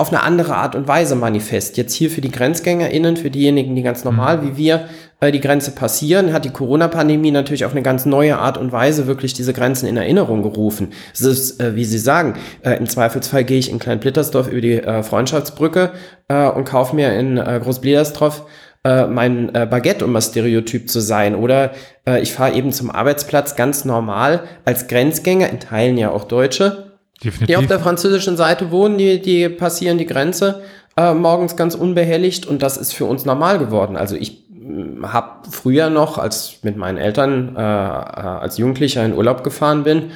auf 0.00 0.12
eine 0.12 0.22
andere 0.22 0.54
Art 0.54 0.76
und 0.76 0.86
Weise 0.86 1.16
manifest. 1.16 1.76
Jetzt 1.76 1.92
hier 1.92 2.08
für 2.08 2.20
die 2.20 2.30
GrenzgängerInnen, 2.30 3.16
für 3.16 3.30
diejenigen, 3.30 3.74
die 3.74 3.82
ganz 3.82 4.04
normal 4.04 4.38
mhm. 4.38 4.42
wie 4.42 4.56
wir 4.56 4.88
äh, 5.18 5.32
die 5.32 5.40
Grenze 5.40 5.72
passieren, 5.72 6.32
hat 6.32 6.44
die 6.44 6.50
Corona-Pandemie 6.50 7.32
natürlich 7.32 7.64
auf 7.64 7.72
eine 7.72 7.82
ganz 7.82 8.06
neue 8.06 8.38
Art 8.38 8.58
und 8.58 8.70
Weise 8.70 9.08
wirklich 9.08 9.32
diese 9.32 9.52
Grenzen 9.52 9.88
in 9.88 9.96
Erinnerung 9.96 10.44
gerufen. 10.44 10.92
Es 11.12 11.22
ist, 11.22 11.60
äh, 11.60 11.74
wie 11.74 11.84
Sie 11.84 11.98
sagen, 11.98 12.34
äh, 12.62 12.74
im 12.78 12.86
Zweifelsfall 12.86 13.42
gehe 13.42 13.58
ich 13.58 13.72
in 13.72 13.80
Klein-Blittersdorf 13.80 14.46
über 14.46 14.60
die 14.60 14.74
äh, 14.74 15.02
Freundschaftsbrücke 15.02 15.90
äh, 16.28 16.48
und 16.48 16.64
kaufe 16.64 16.94
mir 16.94 17.12
in 17.14 17.36
äh, 17.36 17.60
Groß-Bliedersdorf 17.60 18.44
äh, 18.84 19.06
mein 19.06 19.54
äh, 19.54 19.66
Baguette, 19.70 20.04
um 20.04 20.12
mal 20.12 20.20
Stereotyp 20.20 20.90
zu 20.90 21.00
sein. 21.00 21.34
Oder 21.34 21.72
äh, 22.06 22.20
ich 22.20 22.32
fahre 22.32 22.54
eben 22.54 22.72
zum 22.72 22.90
Arbeitsplatz 22.90 23.56
ganz 23.56 23.84
normal 23.84 24.44
als 24.64 24.88
Grenzgänger, 24.88 25.50
in 25.50 25.60
Teilen 25.60 25.98
ja 25.98 26.10
auch 26.10 26.24
Deutsche, 26.24 26.88
Definitiv. 27.22 27.46
Die 27.48 27.56
auf 27.56 27.66
der 27.66 27.80
französischen 27.80 28.36
Seite 28.36 28.70
wohnen, 28.70 28.96
die, 28.96 29.20
die 29.20 29.48
passieren 29.48 29.98
die 29.98 30.06
Grenze 30.06 30.62
äh, 30.96 31.14
morgens 31.14 31.56
ganz 31.56 31.74
unbehelligt 31.74 32.46
und 32.46 32.62
das 32.62 32.76
ist 32.76 32.92
für 32.92 33.06
uns 33.06 33.24
normal 33.24 33.58
geworden. 33.58 33.96
Also 33.96 34.14
ich 34.14 34.44
mm, 34.50 35.04
habe 35.04 35.48
früher 35.50 35.90
noch, 35.90 36.18
als 36.18 36.58
mit 36.62 36.76
meinen 36.76 36.96
Eltern 36.96 37.56
äh, 37.56 37.60
äh, 37.60 37.62
als 37.62 38.58
Jugendlicher 38.58 39.04
in 39.04 39.14
Urlaub 39.14 39.42
gefahren 39.42 39.82
bin, 39.82 40.12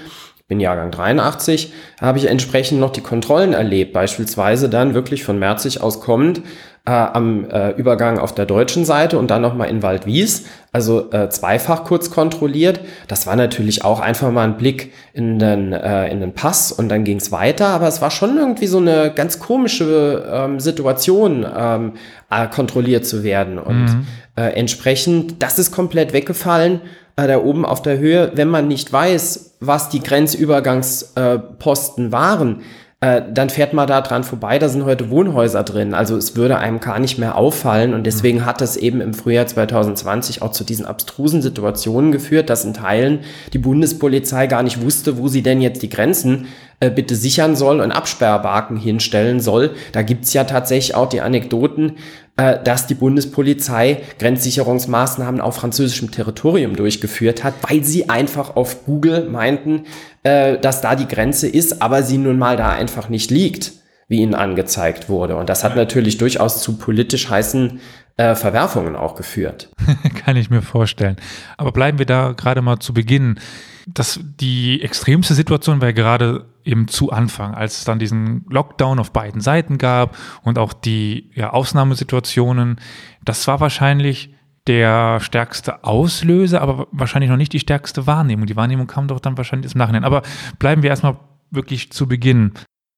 bin 0.52 0.60
Jahrgang 0.60 0.90
83, 0.90 1.72
habe 1.98 2.18
ich 2.18 2.26
entsprechend 2.26 2.78
noch 2.78 2.90
die 2.90 3.00
Kontrollen 3.00 3.54
erlebt, 3.54 3.94
beispielsweise 3.94 4.68
dann 4.68 4.92
wirklich 4.92 5.24
von 5.24 5.38
Merzig 5.38 5.80
aus 5.80 6.02
kommend 6.02 6.42
äh, 6.84 6.90
am 6.90 7.48
äh, 7.48 7.70
Übergang 7.70 8.18
auf 8.18 8.34
der 8.34 8.44
deutschen 8.44 8.84
Seite 8.84 9.18
und 9.18 9.30
dann 9.30 9.40
nochmal 9.40 9.70
in 9.70 9.82
Waldwies, 9.82 10.44
also 10.70 11.10
äh, 11.10 11.30
zweifach 11.30 11.84
kurz 11.84 12.10
kontrolliert. 12.10 12.80
Das 13.08 13.26
war 13.26 13.34
natürlich 13.34 13.82
auch 13.82 13.98
einfach 14.00 14.30
mal 14.30 14.44
ein 14.44 14.58
Blick 14.58 14.92
in 15.14 15.38
den, 15.38 15.72
äh, 15.72 16.10
in 16.10 16.20
den 16.20 16.34
Pass 16.34 16.70
und 16.70 16.90
dann 16.90 17.04
ging 17.04 17.16
es 17.16 17.32
weiter, 17.32 17.68
aber 17.68 17.88
es 17.88 18.02
war 18.02 18.10
schon 18.10 18.36
irgendwie 18.36 18.66
so 18.66 18.76
eine 18.76 19.10
ganz 19.10 19.38
komische 19.38 20.22
ähm, 20.30 20.60
Situation, 20.60 21.46
ähm, 21.56 21.92
äh, 22.30 22.46
kontrolliert 22.48 23.06
zu 23.06 23.22
werden 23.24 23.58
und 23.58 23.84
mhm. 23.84 24.06
äh, 24.36 24.50
entsprechend, 24.50 25.42
das 25.42 25.58
ist 25.58 25.72
komplett 25.72 26.12
weggefallen 26.12 26.82
äh, 27.16 27.26
da 27.26 27.38
oben 27.38 27.64
auf 27.64 27.82
der 27.82 27.98
Höhe, 27.98 28.32
wenn 28.34 28.48
man 28.48 28.68
nicht 28.68 28.92
weiß, 28.92 29.54
was 29.60 29.88
die 29.88 30.00
Grenzübergangsposten 30.00 32.08
äh, 32.08 32.12
waren, 32.12 32.62
äh, 33.02 33.20
dann 33.34 33.50
fährt 33.50 33.72
man 33.72 33.88
da 33.88 34.00
dran 34.00 34.22
vorbei, 34.22 34.60
da 34.60 34.68
sind 34.68 34.84
heute 34.84 35.10
Wohnhäuser 35.10 35.64
drin. 35.64 35.92
Also 35.92 36.16
es 36.16 36.36
würde 36.36 36.58
einem 36.58 36.78
gar 36.78 37.00
nicht 37.00 37.18
mehr 37.18 37.36
auffallen 37.36 37.94
und 37.94 38.04
deswegen 38.04 38.46
hat 38.46 38.60
das 38.60 38.76
eben 38.76 39.00
im 39.00 39.12
Frühjahr 39.12 39.48
2020 39.48 40.40
auch 40.40 40.52
zu 40.52 40.62
diesen 40.62 40.86
abstrusen 40.86 41.42
Situationen 41.42 42.12
geführt, 42.12 42.48
dass 42.48 42.64
in 42.64 42.74
Teilen 42.74 43.18
die 43.52 43.58
Bundespolizei 43.58 44.46
gar 44.46 44.62
nicht 44.62 44.82
wusste, 44.82 45.18
wo 45.18 45.26
sie 45.26 45.42
denn 45.42 45.60
jetzt 45.60 45.82
die 45.82 45.88
Grenzen 45.88 46.46
äh, 46.78 46.90
bitte 46.90 47.16
sichern 47.16 47.56
soll 47.56 47.80
und 47.80 47.90
Absperrbarken 47.90 48.76
hinstellen 48.76 49.40
soll. 49.40 49.72
Da 49.90 50.02
gibt's 50.02 50.32
ja 50.32 50.44
tatsächlich 50.44 50.94
auch 50.94 51.08
die 51.08 51.22
Anekdoten, 51.22 51.96
dass 52.36 52.86
die 52.86 52.94
Bundespolizei 52.94 54.02
Grenzsicherungsmaßnahmen 54.18 55.40
auf 55.40 55.56
französischem 55.56 56.10
Territorium 56.10 56.76
durchgeführt 56.76 57.44
hat, 57.44 57.54
weil 57.68 57.84
sie 57.84 58.08
einfach 58.08 58.56
auf 58.56 58.84
Google 58.86 59.28
meinten, 59.28 59.84
äh, 60.22 60.58
dass 60.58 60.80
da 60.80 60.96
die 60.96 61.08
Grenze 61.08 61.48
ist, 61.48 61.82
aber 61.82 62.02
sie 62.02 62.18
nun 62.18 62.38
mal 62.38 62.56
da 62.56 62.70
einfach 62.70 63.08
nicht 63.08 63.30
liegt, 63.30 63.72
wie 64.08 64.20
ihnen 64.20 64.34
angezeigt 64.34 65.08
wurde. 65.08 65.36
Und 65.36 65.48
das 65.48 65.62
hat 65.62 65.76
natürlich 65.76 66.18
durchaus 66.18 66.62
zu 66.62 66.78
politisch 66.78 67.28
heißen 67.28 67.80
äh, 68.16 68.34
Verwerfungen 68.34 68.96
auch 68.96 69.14
geführt. 69.14 69.70
Kann 70.24 70.36
ich 70.36 70.50
mir 70.50 70.62
vorstellen. 70.62 71.16
Aber 71.56 71.72
bleiben 71.72 71.98
wir 71.98 72.06
da 72.06 72.32
gerade 72.32 72.62
mal 72.62 72.78
zu 72.78 72.94
Beginn. 72.94 73.38
Das, 73.86 74.20
die 74.22 74.82
extremste 74.82 75.34
Situation 75.34 75.80
war 75.80 75.88
ja 75.88 75.92
gerade 75.92 76.46
eben 76.64 76.88
zu 76.88 77.10
Anfang, 77.10 77.54
als 77.54 77.78
es 77.78 77.84
dann 77.84 77.98
diesen 77.98 78.44
Lockdown 78.48 78.98
auf 78.98 79.12
beiden 79.12 79.40
Seiten 79.40 79.78
gab 79.78 80.16
und 80.42 80.58
auch 80.58 80.72
die 80.72 81.30
ja, 81.34 81.50
Ausnahmesituationen. 81.50 82.80
Das 83.24 83.46
war 83.48 83.60
wahrscheinlich 83.60 84.34
der 84.66 85.20
stärkste 85.20 85.84
Auslöser, 85.84 86.60
aber 86.60 86.86
wahrscheinlich 86.92 87.30
noch 87.30 87.36
nicht 87.36 87.52
die 87.52 87.60
stärkste 87.60 88.06
Wahrnehmung. 88.06 88.46
Die 88.46 88.56
Wahrnehmung 88.56 88.86
kam 88.86 89.08
doch 89.08 89.20
dann 89.20 89.36
wahrscheinlich 89.36 89.72
im 89.72 89.78
Nachhinein. 89.78 90.04
Aber 90.04 90.22
bleiben 90.58 90.82
wir 90.82 90.90
erstmal 90.90 91.18
wirklich 91.50 91.90
zu 91.90 92.06
Beginn. 92.06 92.52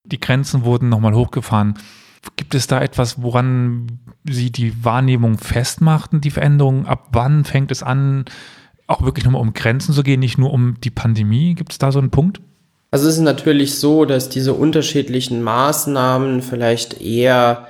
Die 0.05 0.21
Grenzen 0.21 0.65
wurden 0.65 0.91
nochmal 0.91 1.15
hochgefahren. 1.15 1.75
Gibt 2.37 2.55
es 2.55 2.67
da 2.67 2.81
etwas, 2.81 3.23
woran 3.23 4.01
Sie 4.25 4.51
die 4.51 4.85
Wahrnehmung 4.85 5.39
festmachten, 5.39 6.21
die 6.21 6.31
Veränderung? 6.31 6.87
Ab 6.87 7.09
wann 7.13 7.45
fängt 7.45 7.71
es 7.71 7.83
an, 7.83 8.25
auch 8.87 9.03
wirklich 9.03 9.25
nochmal 9.25 9.43
um 9.43 9.53
Grenzen 9.53 9.95
zu 9.95 10.03
gehen, 10.03 10.21
nicht 10.21 10.39
nur 10.39 10.53
um 10.53 10.81
die 10.81 10.91
Pandemie? 10.91 11.55
Gibt 11.55 11.73
es 11.73 11.79
da 11.79 11.93
so 11.93 11.99
einen 11.99 12.11
Punkt? 12.11 12.41
Also 12.95 13.09
es 13.09 13.17
ist 13.17 13.23
natürlich 13.23 13.81
so, 13.81 14.05
dass 14.05 14.29
diese 14.29 14.55
unterschiedlichen 14.55 15.43
Maßnahmen 15.43 16.43
vielleicht 16.43 17.01
eher 17.01 17.67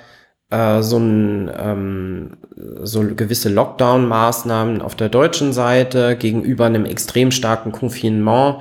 äh, 0.50 0.83
so, 0.83 0.99
ein, 0.99 1.50
ähm, 1.59 2.37
so 2.83 3.00
gewisse 3.00 3.49
Lockdown-Maßnahmen 3.49 4.83
auf 4.83 4.97
der 4.97 5.09
deutschen 5.09 5.54
Seite 5.54 6.16
gegenüber 6.16 6.66
einem 6.66 6.85
extrem 6.85 7.31
starken 7.31 7.73
Confinement 7.73 8.59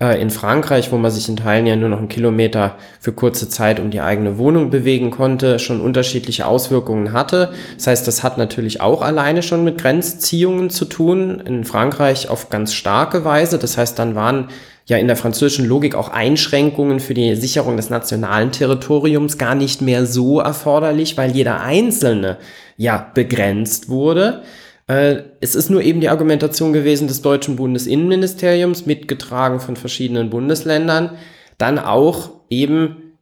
äh, 0.00 0.20
in 0.20 0.30
Frankreich, 0.30 0.90
wo 0.92 0.96
man 0.96 1.10
sich 1.10 1.28
in 1.28 1.36
Teilen 1.36 1.66
ja 1.66 1.76
nur 1.76 1.88
noch 1.88 1.98
einen 1.98 2.08
Kilometer 2.08 2.76
für 3.00 3.12
kurze 3.12 3.48
Zeit 3.48 3.78
um 3.78 3.90
die 3.90 4.00
eigene 4.00 4.38
Wohnung 4.38 4.70
bewegen 4.70 5.10
konnte, 5.10 5.58
schon 5.58 5.80
unterschiedliche 5.80 6.46
Auswirkungen 6.46 7.12
hatte. 7.12 7.52
Das 7.76 7.86
heißt, 7.86 8.08
das 8.08 8.22
hat 8.22 8.38
natürlich 8.38 8.80
auch 8.80 9.02
alleine 9.02 9.42
schon 9.42 9.64
mit 9.64 9.78
Grenzziehungen 9.78 10.70
zu 10.70 10.84
tun, 10.84 11.40
in 11.40 11.64
Frankreich 11.64 12.28
auf 12.28 12.50
ganz 12.50 12.74
starke 12.74 13.24
Weise. 13.24 13.58
Das 13.58 13.78
heißt, 13.78 13.98
dann 13.98 14.14
waren 14.14 14.48
ja 14.86 14.98
in 14.98 15.06
der 15.06 15.16
französischen 15.16 15.66
Logik 15.66 15.94
auch 15.94 16.10
Einschränkungen 16.10 17.00
für 17.00 17.14
die 17.14 17.36
Sicherung 17.36 17.76
des 17.76 17.88
nationalen 17.88 18.52
Territoriums 18.52 19.38
gar 19.38 19.54
nicht 19.54 19.80
mehr 19.80 20.06
so 20.06 20.40
erforderlich, 20.40 21.16
weil 21.16 21.30
jeder 21.30 21.60
einzelne 21.60 22.36
ja 22.76 23.10
begrenzt 23.14 23.88
wurde. 23.88 24.42
Äh, 24.86 25.22
es 25.40 25.54
ist 25.54 25.70
nur 25.70 25.82
eben 25.82 26.00
die 26.00 26.08
Argumentation 26.08 26.72
gewesen 26.72 27.08
des 27.08 27.22
deutschen 27.22 27.56
Bundesinnenministeriums, 27.56 28.86
mitgetragen 28.86 29.60
von 29.60 29.76
verschiedenen 29.76 30.30
Bundesländern, 30.30 31.18
dann 31.58 31.78
auch 31.78 32.30
eben 32.50 33.18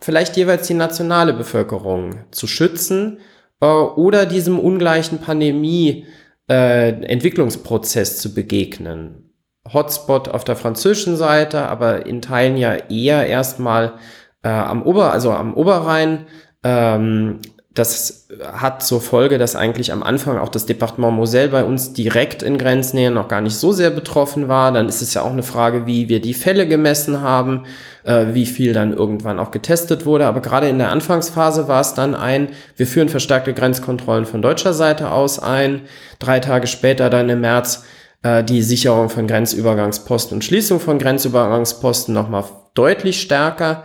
vielleicht 0.00 0.36
jeweils 0.36 0.66
die 0.66 0.74
nationale 0.74 1.32
Bevölkerung 1.32 2.24
zu 2.30 2.46
schützen 2.46 3.18
äh, 3.60 3.66
oder 3.66 4.26
diesem 4.26 4.58
ungleichen 4.58 5.18
Pandemie-Entwicklungsprozess 5.18 8.12
äh, 8.12 8.16
zu 8.16 8.34
begegnen. 8.34 9.26
Hotspot 9.72 10.28
auf 10.28 10.44
der 10.44 10.56
französischen 10.56 11.16
Seite, 11.16 11.68
aber 11.68 12.04
in 12.06 12.22
Teilen 12.22 12.56
ja 12.56 12.74
eher 12.74 13.26
erstmal 13.26 13.94
äh, 14.42 14.48
am 14.48 14.82
Ober, 14.82 15.12
also 15.12 15.32
am 15.32 15.54
Oberrhein. 15.54 16.26
Ähm, 16.64 17.40
das 17.72 18.26
hat 18.52 18.82
zur 18.82 19.00
Folge, 19.00 19.38
dass 19.38 19.54
eigentlich 19.54 19.92
am 19.92 20.02
Anfang 20.02 20.38
auch 20.38 20.48
das 20.48 20.66
Departement 20.66 21.14
Moselle 21.14 21.50
bei 21.50 21.64
uns 21.64 21.92
direkt 21.92 22.42
in 22.42 22.58
Grenznähe 22.58 23.12
noch 23.12 23.28
gar 23.28 23.40
nicht 23.40 23.54
so 23.54 23.70
sehr 23.70 23.90
betroffen 23.90 24.48
war. 24.48 24.72
Dann 24.72 24.88
ist 24.88 25.02
es 25.02 25.14
ja 25.14 25.22
auch 25.22 25.30
eine 25.30 25.44
Frage, 25.44 25.86
wie 25.86 26.08
wir 26.08 26.20
die 26.20 26.34
Fälle 26.34 26.66
gemessen 26.66 27.20
haben, 27.20 27.66
äh, 28.02 28.26
wie 28.32 28.46
viel 28.46 28.72
dann 28.72 28.92
irgendwann 28.92 29.38
auch 29.38 29.52
getestet 29.52 30.04
wurde. 30.04 30.26
Aber 30.26 30.40
gerade 30.40 30.68
in 30.68 30.78
der 30.78 30.90
Anfangsphase 30.90 31.68
war 31.68 31.80
es 31.80 31.94
dann 31.94 32.16
ein, 32.16 32.48
wir 32.76 32.88
führen 32.88 33.08
verstärkte 33.08 33.54
Grenzkontrollen 33.54 34.26
von 34.26 34.42
deutscher 34.42 34.72
Seite 34.72 35.12
aus 35.12 35.38
ein. 35.38 35.82
Drei 36.18 36.40
Tage 36.40 36.66
später, 36.66 37.08
dann 37.08 37.28
im 37.28 37.40
März, 37.40 37.84
äh, 38.24 38.42
die 38.42 38.62
Sicherung 38.62 39.10
von 39.10 39.28
Grenzübergangsposten 39.28 40.38
und 40.38 40.44
Schließung 40.44 40.80
von 40.80 40.98
Grenzübergangsposten 40.98 42.12
nochmal 42.12 42.44
deutlich 42.74 43.20
stärker. 43.20 43.84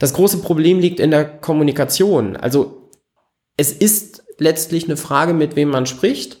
Das 0.00 0.14
große 0.14 0.38
Problem 0.38 0.80
liegt 0.80 0.98
in 0.98 1.12
der 1.12 1.24
Kommunikation. 1.24 2.36
Also 2.36 2.77
es 3.58 3.72
ist 3.72 4.24
letztlich 4.38 4.84
eine 4.84 4.96
Frage, 4.96 5.34
mit 5.34 5.56
wem 5.56 5.68
man 5.68 5.84
spricht. 5.84 6.38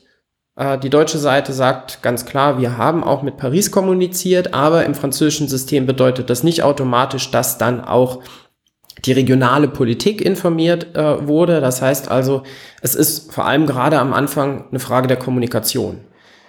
Äh, 0.56 0.78
die 0.78 0.88
deutsche 0.88 1.18
Seite 1.18 1.52
sagt 1.52 2.00
ganz 2.00 2.24
klar, 2.24 2.58
wir 2.58 2.78
haben 2.78 3.04
auch 3.04 3.22
mit 3.22 3.36
Paris 3.36 3.70
kommuniziert, 3.70 4.54
aber 4.54 4.86
im 4.86 4.94
französischen 4.94 5.48
System 5.48 5.84
bedeutet 5.84 6.30
das 6.30 6.42
nicht 6.42 6.62
automatisch, 6.62 7.30
dass 7.30 7.58
dann 7.58 7.82
auch 7.82 8.22
die 9.04 9.12
regionale 9.12 9.68
Politik 9.68 10.20
informiert 10.20 10.96
äh, 10.96 11.26
wurde. 11.26 11.60
Das 11.60 11.82
heißt 11.82 12.08
also, 12.10 12.44
es 12.80 12.94
ist 12.94 13.32
vor 13.32 13.46
allem 13.46 13.66
gerade 13.66 13.98
am 13.98 14.12
Anfang 14.12 14.68
eine 14.70 14.80
Frage 14.80 15.08
der 15.08 15.18
Kommunikation. 15.18 16.00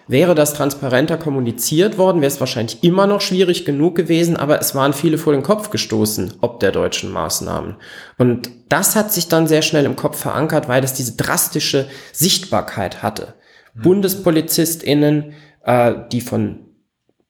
Wäre 0.10 0.34
das 0.34 0.56
transparenter 0.56 1.18
kommuniziert 1.18 2.00
worden, 2.00 2.22
wäre 2.22 2.32
es 2.32 2.40
wahrscheinlich 2.40 2.84
immer 2.84 3.06
noch 3.06 3.22
schwierig 3.22 3.64
genug 3.64 3.94
gewesen, 3.94 4.38
aber 4.38 4.60
es 4.60 4.74
waren 4.74 4.94
viele 4.94 5.20
vor 5.20 5.34
den 5.34 5.44
Kopf 5.44 5.70
gestoßen, 5.70 6.34
ob 6.42 6.60
der 6.62 6.72
deutschen 6.72 7.12
Maßnahmen. 7.12 7.76
Und 8.18 8.50
das 8.70 8.96
hat 8.96 9.14
sich 9.14 9.28
dann 9.28 9.46
sehr 9.46 9.62
schnell 9.62 9.86
im 9.86 9.96
Kopf 9.96 10.20
verankert, 10.20 10.68
weil 10.68 10.82
das 10.82 10.96
diese 10.96 11.16
drastische 11.16 11.88
Sichtbarkeit 12.12 13.04
hatte. 13.04 13.36
Mhm. 13.76 13.82
BundespolizistInnen, 13.84 15.34
äh, 15.64 15.94
die 16.12 16.22
von 16.22 16.69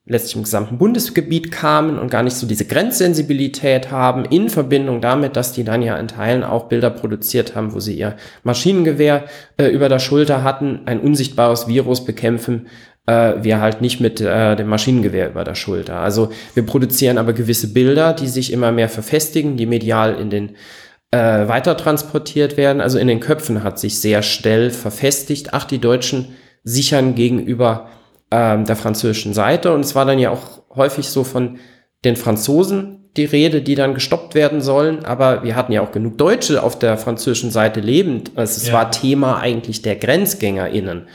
letztlich 0.09 0.35
im 0.35 0.43
gesamten 0.43 0.77
Bundesgebiet 0.79 1.51
kamen 1.51 1.99
und 1.99 2.09
gar 2.09 2.23
nicht 2.23 2.35
so 2.35 2.47
diese 2.47 2.65
Grenzsensibilität 2.65 3.91
haben, 3.91 4.25
in 4.25 4.49
Verbindung 4.49 5.01
damit, 5.01 5.35
dass 5.35 5.53
die 5.53 5.63
dann 5.63 5.83
ja 5.83 5.95
in 5.97 6.07
Teilen 6.07 6.43
auch 6.43 6.65
Bilder 6.65 6.89
produziert 6.89 7.55
haben, 7.55 7.73
wo 7.73 7.79
sie 7.79 7.93
ihr 7.93 8.15
Maschinengewehr 8.43 9.25
äh, 9.57 9.67
über 9.67 9.87
der 9.87 9.99
Schulter 9.99 10.43
hatten, 10.43 10.81
ein 10.85 10.99
unsichtbares 10.99 11.67
Virus 11.67 12.03
bekämpfen, 12.03 12.67
äh, 13.05 13.35
wir 13.43 13.61
halt 13.61 13.81
nicht 13.81 14.01
mit 14.01 14.19
äh, 14.19 14.55
dem 14.55 14.67
Maschinengewehr 14.67 15.29
über 15.29 15.43
der 15.43 15.55
Schulter. 15.55 15.99
Also 15.99 16.31
wir 16.55 16.65
produzieren 16.65 17.19
aber 17.19 17.33
gewisse 17.33 17.71
Bilder, 17.71 18.13
die 18.13 18.27
sich 18.27 18.51
immer 18.51 18.71
mehr 18.71 18.89
verfestigen, 18.89 19.57
die 19.57 19.67
medial 19.67 20.15
in 20.15 20.31
den 20.31 20.55
äh, 21.11 21.47
weiter 21.47 21.77
transportiert 21.77 22.57
werden. 22.57 22.81
Also 22.81 22.97
in 22.97 23.07
den 23.07 23.19
Köpfen 23.19 23.63
hat 23.63 23.77
sich 23.77 24.01
sehr 24.01 24.23
schnell 24.23 24.71
verfestigt, 24.71 25.53
ach, 25.53 25.65
die 25.65 25.79
Deutschen 25.79 26.29
sichern 26.63 27.13
gegenüber 27.13 27.89
ähm, 28.31 28.65
der 28.65 28.75
französischen 28.75 29.33
Seite. 29.33 29.73
Und 29.73 29.81
es 29.81 29.95
war 29.95 30.05
dann 30.05 30.19
ja 30.19 30.31
auch 30.31 30.61
häufig 30.75 31.09
so 31.09 31.23
von 31.23 31.59
den 32.05 32.15
Franzosen 32.15 33.09
die 33.17 33.25
Rede, 33.25 33.61
die 33.61 33.75
dann 33.75 33.93
gestoppt 33.93 34.35
werden 34.35 34.61
sollen. 34.61 35.03
Aber 35.05 35.43
wir 35.43 35.55
hatten 35.55 35.71
ja 35.71 35.81
auch 35.81 35.91
genug 35.91 36.17
Deutsche 36.17 36.61
auf 36.61 36.77
der 36.77 36.97
französischen 36.97 37.51
Seite 37.51 37.79
lebend. 37.79 38.31
Also 38.35 38.57
es 38.57 38.67
ja. 38.67 38.73
war 38.73 38.91
Thema 38.91 39.39
eigentlich 39.39 39.81
der 39.81 39.95
GrenzgängerInnen. 39.95 41.07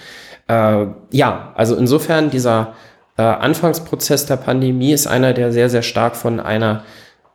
Äh, 0.48 0.86
ja, 1.10 1.52
also 1.54 1.76
insofern 1.76 2.30
dieser 2.30 2.74
äh, 3.16 3.22
Anfangsprozess 3.22 4.26
der 4.26 4.36
Pandemie 4.36 4.92
ist 4.92 5.06
einer, 5.06 5.32
der 5.32 5.52
sehr, 5.52 5.70
sehr 5.70 5.82
stark 5.82 6.16
von 6.16 6.40
einer, 6.40 6.82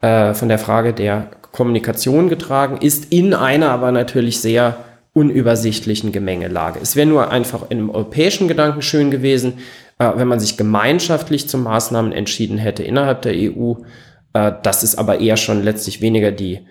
äh, 0.02 0.34
von 0.34 0.50
der 0.50 0.60
Frage 0.60 0.94
der 0.94 1.32
Kommunikation 1.52 2.30
getragen 2.30 2.78
ist, 2.78 3.12
in 3.12 3.34
einer 3.34 3.72
aber 3.72 3.92
natürlich 3.92 4.40
sehr 4.42 4.78
unübersichtlichen 5.14 6.12
Gemengelage. 6.12 6.80
Es 6.82 6.96
wäre 6.96 7.08
nur 7.08 7.32
einfach 7.32 7.70
in 7.70 7.80
einem 7.80 7.90
europäischen 7.90 8.48
Gedanken 8.48 8.82
schön 8.82 9.12
gewesen, 9.12 9.60
äh, 9.98 10.12
wenn 10.16 10.28
man 10.28 10.40
sich 10.40 10.58
gemeinschaftlich 10.58 11.50
zu 11.50 11.58
Maßnahmen 11.58 12.12
entschieden 12.12 12.58
hätte 12.58 12.84
innerhalb 12.84 13.22
der 13.24 13.34
EU. 13.34 13.74
Äh, 14.34 14.54
das 14.64 14.84
ist 14.84 14.96
aber 14.96 15.20
eher 15.20 15.38
schon 15.38 15.64
letztlich 15.64 16.02
weniger 16.02 16.32
die 16.32 16.62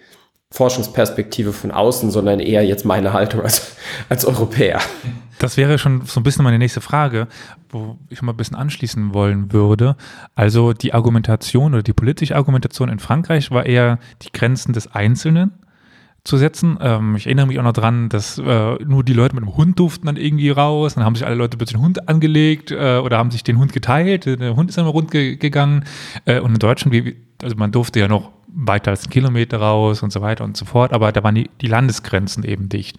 Forschungsperspektive 0.50 1.52
von 1.52 1.71
außen, 1.71 2.11
sondern 2.11 2.40
eher 2.40 2.64
jetzt 2.64 2.85
meine 2.85 3.12
Haltung 3.12 3.42
als, 3.42 3.76
als 4.09 4.25
Europäer. 4.25 4.81
Das 5.38 5.57
wäre 5.57 5.79
schon 5.79 6.03
so 6.07 6.18
ein 6.18 6.22
bisschen 6.22 6.42
meine 6.42 6.59
nächste 6.59 6.81
Frage, 6.81 7.29
wo 7.68 7.98
ich 8.09 8.22
mal 8.22 8.33
ein 8.33 8.37
bisschen 8.37 8.57
anschließen 8.57 9.12
wollen 9.12 9.53
würde. 9.53 9.96
Also 10.35 10.72
die 10.72 10.94
Argumentation 10.94 11.74
oder 11.74 11.83
die 11.83 11.92
politische 11.92 12.35
Argumentation 12.35 12.88
in 12.88 12.98
Frankreich 12.98 13.51
war 13.51 13.66
eher 13.66 13.98
die 14.22 14.33
Grenzen 14.33 14.72
des 14.72 14.92
Einzelnen 14.94 15.53
zu 16.28 16.36
setzen. 16.36 16.78
Ähm, 16.80 17.16
ich 17.16 17.26
erinnere 17.26 17.46
mich 17.46 17.58
auch 17.58 17.64
noch 17.64 17.72
dran, 17.72 18.08
dass 18.08 18.38
äh, 18.38 18.74
nur 18.84 19.02
die 19.02 19.14
Leute 19.14 19.34
mit 19.34 19.44
dem 19.44 19.56
Hund 19.56 19.78
durften 19.78 20.06
dann 20.06 20.16
irgendwie 20.16 20.50
raus. 20.50 20.94
Dann 20.94 21.04
haben 21.04 21.14
sich 21.14 21.26
alle 21.26 21.34
Leute 21.34 21.56
plötzlich 21.56 21.78
den 21.78 21.84
Hund 21.84 22.08
angelegt 22.08 22.70
äh, 22.70 22.98
oder 22.98 23.18
haben 23.18 23.30
sich 23.30 23.42
den 23.42 23.58
Hund 23.58 23.72
geteilt. 23.72 24.26
Der 24.26 24.54
Hund 24.54 24.68
ist 24.68 24.78
dann 24.78 24.86
rund 24.86 25.10
ge 25.10 25.36
gegangen. 25.36 25.84
Äh, 26.26 26.40
und 26.40 26.52
in 26.52 26.58
Deutschland, 26.58 27.14
also 27.42 27.56
man 27.56 27.72
durfte 27.72 27.98
ja 27.98 28.08
noch 28.08 28.30
weiter 28.50 28.90
als 28.90 29.04
einen 29.04 29.10
Kilometer 29.10 29.58
raus 29.58 30.02
und 30.02 30.12
so 30.12 30.20
weiter 30.20 30.44
und 30.44 30.56
so 30.56 30.64
fort, 30.64 30.92
aber 30.92 31.12
da 31.12 31.22
waren 31.22 31.34
die, 31.34 31.50
die 31.60 31.66
Landesgrenzen 31.66 32.44
eben 32.44 32.68
dicht. 32.68 32.96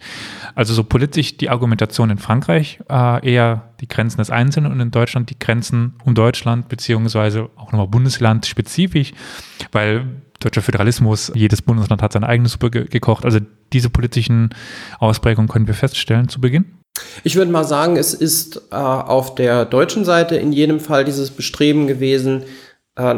Also 0.54 0.74
so 0.74 0.84
politisch 0.84 1.36
die 1.36 1.50
Argumentation 1.50 2.10
in 2.10 2.18
Frankreich 2.18 2.80
äh, 2.88 3.28
eher 3.28 3.70
die 3.80 3.88
Grenzen 3.88 4.18
des 4.18 4.30
Einzelnen 4.30 4.70
und 4.72 4.80
in 4.80 4.90
Deutschland 4.90 5.28
die 5.30 5.38
Grenzen 5.38 5.94
um 6.04 6.14
Deutschland 6.14 6.68
beziehungsweise 6.68 7.50
auch 7.56 7.72
nochmal 7.72 7.88
Bundesland 7.88 8.46
spezifisch, 8.46 9.12
weil 9.72 10.06
deutscher 10.40 10.62
Föderalismus, 10.62 11.30
jedes 11.34 11.62
Bundesland 11.62 12.02
hat 12.02 12.12
seine 12.12 12.28
eigene 12.28 12.48
Suppe 12.48 12.70
ge 12.70 12.86
gekocht. 12.86 13.24
Also 13.24 13.38
diese 13.72 13.90
politischen 13.90 14.50
Ausprägungen 14.98 15.48
können 15.48 15.66
wir 15.66 15.74
feststellen 15.74 16.28
zu 16.28 16.40
Beginn. 16.40 16.64
Ich 17.22 17.36
würde 17.36 17.50
mal 17.50 17.64
sagen, 17.64 17.96
es 17.96 18.14
ist 18.14 18.62
äh, 18.72 18.74
auf 18.74 19.34
der 19.34 19.64
deutschen 19.64 20.04
Seite 20.04 20.36
in 20.36 20.52
jedem 20.52 20.80
Fall 20.80 21.04
dieses 21.04 21.30
Bestreben 21.30 21.86
gewesen, 21.86 22.42
äh, 22.96 23.14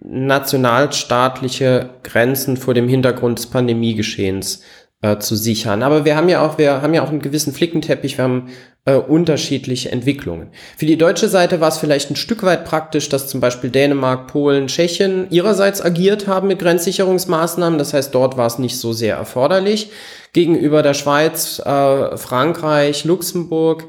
nationalstaatliche 0.00 1.90
Grenzen 2.02 2.56
vor 2.56 2.74
dem 2.74 2.88
Hintergrund 2.88 3.38
des 3.38 3.46
Pandemiegeschehens 3.46 4.62
äh, 5.02 5.18
zu 5.18 5.36
sichern. 5.36 5.82
Aber 5.82 6.04
wir 6.04 6.16
haben 6.16 6.28
ja 6.28 6.44
auch, 6.44 6.58
wir 6.58 6.82
haben 6.82 6.94
ja 6.94 7.02
auch 7.02 7.08
einen 7.08 7.22
gewissen 7.22 7.52
Flickenteppich, 7.52 8.18
wir 8.18 8.24
haben 8.24 8.48
äh, 8.84 8.94
unterschiedliche 8.94 9.90
Entwicklungen. 9.90 10.50
Für 10.76 10.86
die 10.86 10.98
deutsche 10.98 11.28
Seite 11.28 11.60
war 11.60 11.68
es 11.68 11.78
vielleicht 11.78 12.10
ein 12.10 12.16
Stück 12.16 12.42
weit 12.42 12.64
praktisch, 12.64 13.08
dass 13.08 13.28
zum 13.28 13.40
Beispiel 13.40 13.70
Dänemark, 13.70 14.26
Polen, 14.26 14.66
Tschechien 14.66 15.26
ihrerseits 15.30 15.82
agiert 15.82 16.26
haben 16.26 16.48
mit 16.48 16.58
Grenzsicherungsmaßnahmen. 16.58 17.78
Das 17.78 17.94
heißt, 17.94 18.14
dort 18.14 18.36
war 18.36 18.46
es 18.46 18.58
nicht 18.58 18.78
so 18.78 18.92
sehr 18.92 19.16
erforderlich. 19.16 19.90
Gegenüber 20.32 20.82
der 20.82 20.94
Schweiz, 20.94 21.60
äh, 21.60 22.16
Frankreich, 22.16 23.04
Luxemburg 23.04 23.86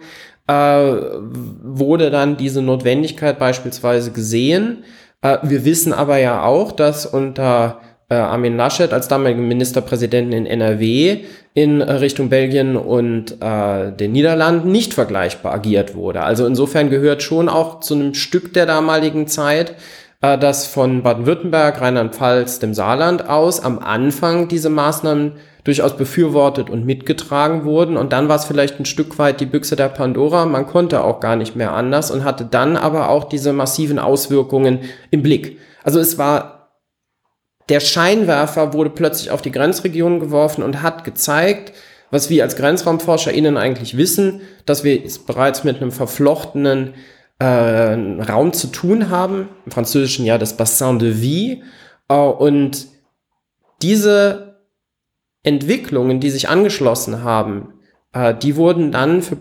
äh, 0.47 0.53
wurde 0.53 2.09
dann 2.09 2.37
diese 2.37 2.61
Notwendigkeit 2.61 3.37
beispielsweise 3.37 4.11
gesehen. 4.11 4.83
Äh, 5.21 5.37
wir 5.43 5.65
wissen 5.65 5.93
aber 5.93 6.17
ja 6.17 6.43
auch, 6.43 6.71
dass 6.71 7.05
unter 7.05 7.79
Armin 8.15 8.57
Laschet 8.57 8.93
als 8.93 9.07
damaligen 9.07 9.47
Ministerpräsidenten 9.47 10.33
in 10.33 10.45
NRW 10.45 11.19
in 11.53 11.81
Richtung 11.81 12.29
Belgien 12.29 12.77
und 12.77 13.41
äh, 13.41 13.91
den 13.91 14.13
Niederlanden 14.13 14.71
nicht 14.71 14.93
vergleichbar 14.93 15.53
agiert 15.53 15.95
wurde. 15.95 16.21
Also 16.21 16.45
insofern 16.45 16.89
gehört 16.89 17.23
schon 17.23 17.49
auch 17.49 17.81
zu 17.81 17.95
einem 17.95 18.13
Stück 18.13 18.53
der 18.53 18.65
damaligen 18.65 19.27
Zeit, 19.27 19.75
äh, 20.21 20.37
dass 20.37 20.67
von 20.67 21.03
Baden-Württemberg, 21.03 21.81
Rheinland-Pfalz, 21.81 22.59
dem 22.59 22.73
Saarland 22.73 23.27
aus 23.27 23.61
am 23.61 23.79
Anfang 23.79 24.47
diese 24.47 24.69
Maßnahmen 24.69 25.33
durchaus 25.63 25.97
befürwortet 25.97 26.69
und 26.69 26.85
mitgetragen 26.85 27.65
wurden. 27.65 27.97
Und 27.97 28.13
dann 28.13 28.29
war 28.29 28.37
es 28.37 28.45
vielleicht 28.45 28.79
ein 28.79 28.85
Stück 28.85 29.19
weit 29.19 29.41
die 29.41 29.45
Büchse 29.45 29.75
der 29.75 29.89
Pandora. 29.89 30.45
Man 30.45 30.67
konnte 30.67 31.03
auch 31.03 31.19
gar 31.19 31.35
nicht 31.35 31.55
mehr 31.55 31.73
anders 31.73 32.11
und 32.11 32.23
hatte 32.23 32.45
dann 32.49 32.77
aber 32.77 33.09
auch 33.09 33.25
diese 33.25 33.53
massiven 33.53 33.99
Auswirkungen 33.99 34.79
im 35.11 35.21
Blick. 35.21 35.59
Also 35.83 35.99
es 35.99 36.17
war 36.17 36.60
der 37.71 37.79
Scheinwerfer 37.79 38.73
wurde 38.73 38.89
plötzlich 38.89 39.31
auf 39.31 39.41
die 39.41 39.51
Grenzregion 39.51 40.19
geworfen 40.19 40.61
und 40.61 40.81
hat 40.81 41.05
gezeigt, 41.05 41.71
was 42.09 42.29
wir 42.29 42.43
als 42.43 42.57
GrenzraumforscherInnen 42.57 43.55
eigentlich 43.55 43.95
wissen, 43.95 44.41
dass 44.65 44.83
wir 44.83 45.05
es 45.05 45.19
bereits 45.19 45.63
mit 45.63 45.77
einem 45.77 45.93
verflochtenen 45.93 46.95
äh, 47.39 47.45
Raum 47.45 48.51
zu 48.51 48.67
tun 48.67 49.09
haben, 49.09 49.47
im 49.65 49.71
Französischen 49.71 50.25
ja 50.25 50.37
das 50.37 50.57
Bassin 50.57 50.99
de 50.99 51.21
Vie. 51.21 51.63
Äh, 52.09 52.15
und 52.15 52.87
diese 53.81 54.59
Entwicklungen, 55.43 56.19
die 56.19 56.29
sich 56.29 56.49
angeschlossen 56.49 57.23
haben, 57.23 57.73
äh, 58.11 58.35
die 58.35 58.57
wurden 58.57 58.91
dann 58.91 59.21
für 59.21 59.37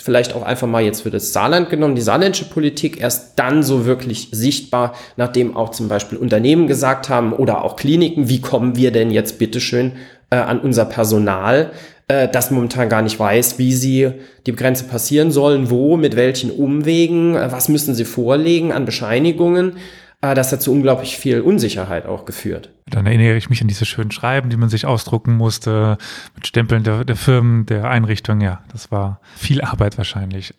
vielleicht 0.00 0.34
auch 0.34 0.42
einfach 0.42 0.66
mal 0.66 0.82
jetzt 0.82 1.02
für 1.02 1.10
das 1.10 1.32
Saarland 1.32 1.70
genommen, 1.70 1.94
die 1.94 2.02
saarländische 2.02 2.46
Politik 2.46 3.00
erst 3.00 3.38
dann 3.38 3.62
so 3.62 3.86
wirklich 3.86 4.28
sichtbar, 4.32 4.94
nachdem 5.16 5.56
auch 5.56 5.70
zum 5.70 5.88
Beispiel 5.88 6.18
Unternehmen 6.18 6.66
gesagt 6.66 7.08
haben 7.08 7.32
oder 7.32 7.64
auch 7.64 7.76
Kliniken, 7.76 8.28
wie 8.28 8.40
kommen 8.40 8.76
wir 8.76 8.90
denn 8.90 9.10
jetzt 9.10 9.38
bitteschön 9.38 9.92
äh, 10.30 10.36
an 10.36 10.60
unser 10.60 10.84
Personal, 10.84 11.72
äh, 12.08 12.28
das 12.28 12.50
momentan 12.50 12.88
gar 12.88 13.02
nicht 13.02 13.18
weiß, 13.18 13.58
wie 13.58 13.72
sie 13.72 14.12
die 14.46 14.54
Grenze 14.54 14.84
passieren 14.84 15.30
sollen, 15.30 15.70
wo, 15.70 15.96
mit 15.96 16.16
welchen 16.16 16.50
Umwegen, 16.50 17.36
äh, 17.36 17.52
was 17.52 17.68
müssen 17.68 17.94
sie 17.94 18.04
vorlegen 18.04 18.72
an 18.72 18.84
Bescheinigungen. 18.84 19.76
Äh, 20.22 20.34
das 20.34 20.52
hat 20.52 20.62
zu 20.62 20.72
unglaublich 20.72 21.18
viel 21.18 21.40
Unsicherheit 21.40 22.06
auch 22.06 22.24
geführt. 22.24 22.70
Dann 22.86 23.06
erinnere 23.06 23.36
ich 23.36 23.50
mich 23.50 23.60
an 23.60 23.68
diese 23.68 23.84
schönen 23.84 24.10
Schreiben, 24.10 24.48
die 24.48 24.56
man 24.56 24.68
sich 24.68 24.86
ausdrucken 24.86 25.36
musste, 25.36 25.98
mit 26.34 26.46
Stempeln 26.46 26.84
der, 26.84 27.04
der 27.04 27.16
Firmen, 27.16 27.66
der 27.66 27.90
Einrichtung. 27.90 28.40
Ja, 28.40 28.62
das 28.72 28.90
war 28.90 29.20
viel 29.36 29.60
Arbeit 29.60 29.98
wahrscheinlich. 29.98 30.54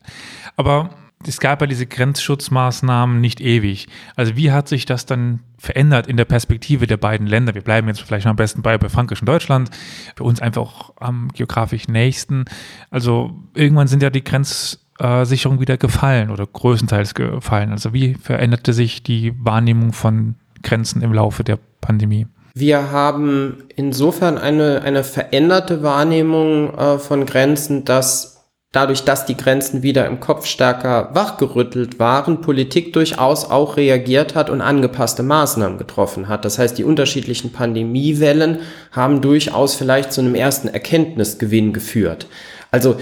Aber 0.55 0.89
es 1.25 1.39
gab 1.39 1.61
ja 1.61 1.67
diese 1.67 1.85
Grenzschutzmaßnahmen 1.85 3.21
nicht 3.21 3.39
ewig. 3.39 3.87
Also 4.15 4.35
wie 4.35 4.51
hat 4.51 4.67
sich 4.67 4.85
das 4.85 5.05
dann 5.05 5.39
verändert 5.57 6.07
in 6.07 6.17
der 6.17 6.25
Perspektive 6.25 6.85
der 6.85 6.97
beiden 6.97 7.27
Länder? 7.27 7.55
Wir 7.55 7.61
bleiben 7.61 7.87
jetzt 7.87 8.01
vielleicht 8.01 8.27
am 8.27 8.35
besten 8.35 8.61
bei, 8.61 8.77
bei 8.77 8.89
Frankreich 8.89 9.21
Deutschland, 9.21 9.69
bei 10.17 10.25
uns 10.25 10.41
einfach 10.41 10.91
am 10.99 11.29
geografisch 11.33 11.87
nächsten. 11.87 12.45
Also 12.89 13.39
irgendwann 13.53 13.87
sind 13.87 14.03
ja 14.03 14.09
die 14.09 14.23
Grenz 14.23 14.82
Grenzsicherung 14.97 15.59
wieder 15.59 15.77
gefallen 15.77 16.29
oder 16.29 16.45
größtenteils 16.45 17.13
gefallen? 17.13 17.71
Also 17.71 17.93
wie 17.93 18.15
veränderte 18.15 18.73
sich 18.73 19.03
die 19.03 19.33
Wahrnehmung 19.43 19.93
von 19.93 20.35
Grenzen 20.61 21.01
im 21.01 21.13
Laufe 21.13 21.43
der 21.43 21.59
Pandemie? 21.81 22.27
Wir 22.55 22.91
haben 22.91 23.63
insofern 23.75 24.37
eine, 24.37 24.83
eine 24.83 25.03
veränderte 25.03 25.81
Wahrnehmung 25.81 26.73
äh, 26.77 26.99
von 26.99 27.25
Grenzen, 27.25 27.83
dass 27.83 28.45
dadurch, 28.71 29.03
dass 29.03 29.25
die 29.25 29.35
Grenzen 29.35 29.81
wieder 29.81 30.05
im 30.05 30.19
Kopf 30.19 30.45
stärker 30.45 31.15
wachgerüttelt 31.15 31.99
waren, 31.99 32.41
Politik 32.41 32.93
durchaus 32.93 33.49
auch 33.49 33.77
reagiert 33.77 34.35
hat 34.35 34.51
und 34.51 34.61
angepasste 34.61 35.23
Maßnahmen 35.23 35.79
getroffen 35.79 36.27
hat. 36.27 36.45
Das 36.45 36.59
heißt, 36.59 36.77
die 36.77 36.83
unterschiedlichen 36.83 37.51
Pandemiewellen 37.51 38.59
haben 38.91 39.21
durchaus 39.21 39.73
vielleicht 39.73 40.11
zu 40.11 40.21
einem 40.21 40.35
ersten 40.35 40.67
Erkenntnisgewinn 40.67 41.73
geführt. 41.73 42.27
Also 42.71 42.97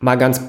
mal 0.00 0.16
ganz 0.16 0.40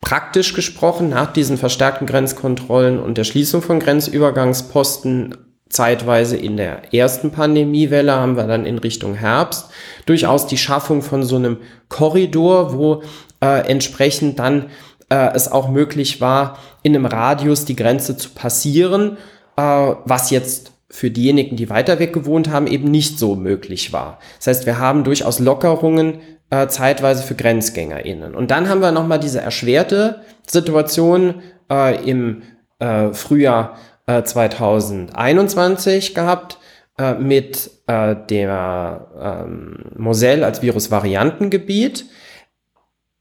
praktisch 0.00 0.54
gesprochen, 0.54 1.08
nach 1.08 1.32
diesen 1.32 1.58
verstärkten 1.58 2.06
Grenzkontrollen 2.06 2.98
und 2.98 3.18
der 3.18 3.24
Schließung 3.24 3.62
von 3.62 3.80
Grenzübergangsposten 3.80 5.36
zeitweise 5.68 6.36
in 6.36 6.56
der 6.56 6.94
ersten 6.94 7.30
Pandemiewelle 7.30 8.12
haben 8.12 8.36
wir 8.36 8.46
dann 8.46 8.64
in 8.64 8.78
Richtung 8.78 9.14
Herbst 9.14 9.70
durchaus 10.06 10.46
die 10.46 10.56
Schaffung 10.56 11.02
von 11.02 11.22
so 11.22 11.36
einem 11.36 11.58
Korridor, 11.88 12.72
wo 12.72 13.02
äh, 13.40 13.68
entsprechend 13.68 14.38
dann 14.38 14.70
äh, 15.10 15.30
es 15.34 15.50
auch 15.50 15.68
möglich 15.68 16.20
war, 16.20 16.58
in 16.82 16.94
einem 16.94 17.06
Radius 17.06 17.64
die 17.64 17.76
Grenze 17.76 18.16
zu 18.16 18.30
passieren, 18.30 19.18
äh, 19.56 19.60
was 20.04 20.30
jetzt 20.30 20.72
für 20.90 21.10
diejenigen, 21.10 21.56
die 21.56 21.68
weiter 21.68 21.98
weg 21.98 22.14
gewohnt 22.14 22.48
haben, 22.48 22.66
eben 22.66 22.90
nicht 22.90 23.18
so 23.18 23.34
möglich 23.36 23.92
war. 23.92 24.18
Das 24.38 24.46
heißt, 24.46 24.66
wir 24.66 24.78
haben 24.78 25.04
durchaus 25.04 25.38
Lockerungen 25.38 26.20
äh, 26.50 26.68
zeitweise 26.68 27.22
für 27.22 27.34
GrenzgängerInnen. 27.34 28.34
Und 28.34 28.50
dann 28.50 28.68
haben 28.68 28.80
wir 28.80 28.92
nochmal 28.92 29.20
diese 29.20 29.40
erschwerte 29.40 30.22
Situation 30.46 31.42
äh, 31.70 32.02
im 32.08 32.42
äh, 32.78 33.12
Frühjahr 33.12 33.78
äh, 34.06 34.22
2021 34.22 36.14
gehabt 36.14 36.58
äh, 36.98 37.14
mit 37.14 37.70
äh, 37.86 38.16
der 38.28 39.08
ähm, 39.20 39.84
Moselle 39.96 40.44
als 40.44 40.62
Virusvariantengebiet 40.62 42.06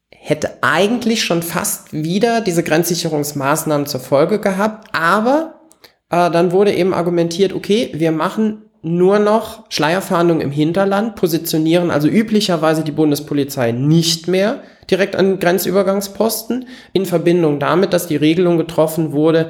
hätte 0.09 0.61
eigentlich 0.61 1.23
schon 1.23 1.41
fast 1.41 1.93
wieder 1.93 2.41
diese 2.41 2.63
Grenzsicherungsmaßnahmen 2.63 3.87
zur 3.87 4.01
Folge 4.01 4.39
gehabt, 4.39 4.89
aber 4.91 5.61
äh, 6.09 6.29
dann 6.31 6.51
wurde 6.51 6.73
eben 6.73 6.93
argumentiert, 6.93 7.53
okay, 7.53 7.91
wir 7.93 8.11
machen 8.11 8.66
nur 8.81 9.19
noch 9.19 9.65
Schleierfahndung 9.69 10.41
im 10.41 10.51
Hinterland, 10.51 11.15
positionieren 11.15 11.91
also 11.91 12.07
üblicherweise 12.07 12.83
die 12.83 12.91
Bundespolizei 12.91 13.71
nicht 13.71 14.27
mehr 14.27 14.61
direkt 14.89 15.15
an 15.15 15.39
Grenzübergangsposten 15.39 16.67
in 16.93 17.05
Verbindung 17.05 17.59
damit, 17.59 17.93
dass 17.93 18.07
die 18.07 18.15
Regelung 18.15 18.57
getroffen 18.57 19.11
wurde, 19.11 19.49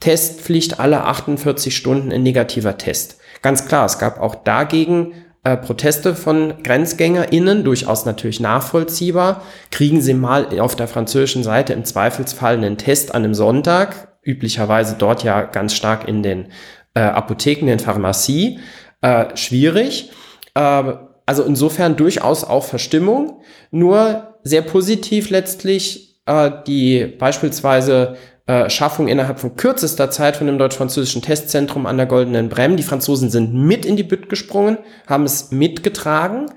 Testpflicht 0.00 0.80
alle 0.80 1.04
48 1.04 1.74
Stunden 1.74 2.10
in 2.10 2.22
negativer 2.22 2.76
Test. 2.76 3.18
Ganz 3.42 3.66
klar, 3.66 3.86
es 3.86 3.98
gab 3.98 4.20
auch 4.20 4.34
dagegen 4.34 5.14
äh, 5.44 5.56
Proteste 5.56 6.14
von 6.14 6.62
GrenzgängerInnen, 6.62 7.64
durchaus 7.64 8.04
natürlich 8.04 8.40
nachvollziehbar. 8.40 9.42
Kriegen 9.70 10.00
Sie 10.00 10.14
mal 10.14 10.58
auf 10.60 10.76
der 10.76 10.88
französischen 10.88 11.42
Seite 11.42 11.72
im 11.72 11.84
Zweifelsfall 11.84 12.56
einen 12.56 12.78
Test 12.78 13.14
an 13.14 13.24
einem 13.24 13.34
Sonntag, 13.34 14.16
üblicherweise 14.22 14.96
dort 14.98 15.22
ja 15.22 15.42
ganz 15.42 15.74
stark 15.74 16.08
in 16.08 16.22
den 16.22 16.48
äh, 16.94 17.00
Apotheken, 17.00 17.68
in 17.68 17.78
Pharmazie, 17.78 18.60
äh, 19.02 19.36
schwierig. 19.36 20.10
Äh, 20.54 20.94
also 21.26 21.42
insofern 21.42 21.96
durchaus 21.96 22.44
auch 22.44 22.64
Verstimmung, 22.64 23.42
nur 23.70 24.34
sehr 24.42 24.62
positiv 24.62 25.30
letztlich 25.30 26.20
äh, 26.26 26.50
die 26.66 27.06
beispielsweise 27.06 28.16
äh, 28.46 28.68
Schaffung 28.68 29.08
innerhalb 29.08 29.40
von 29.40 29.56
kürzester 29.56 30.10
Zeit 30.10 30.36
von 30.36 30.46
dem 30.46 30.58
deutsch-französischen 30.58 31.22
Testzentrum 31.22 31.86
an 31.86 31.96
der 31.96 32.06
Goldenen 32.06 32.50
Brem. 32.50 32.76
Die 32.76 32.82
Franzosen 32.82 33.30
sind 33.30 33.54
mit 33.54 33.86
in 33.86 33.96
die 33.96 34.02
Bütt 34.02 34.28
gesprungen, 34.28 34.78
haben 35.06 35.24
es 35.24 35.50
mitgetragen 35.50 36.50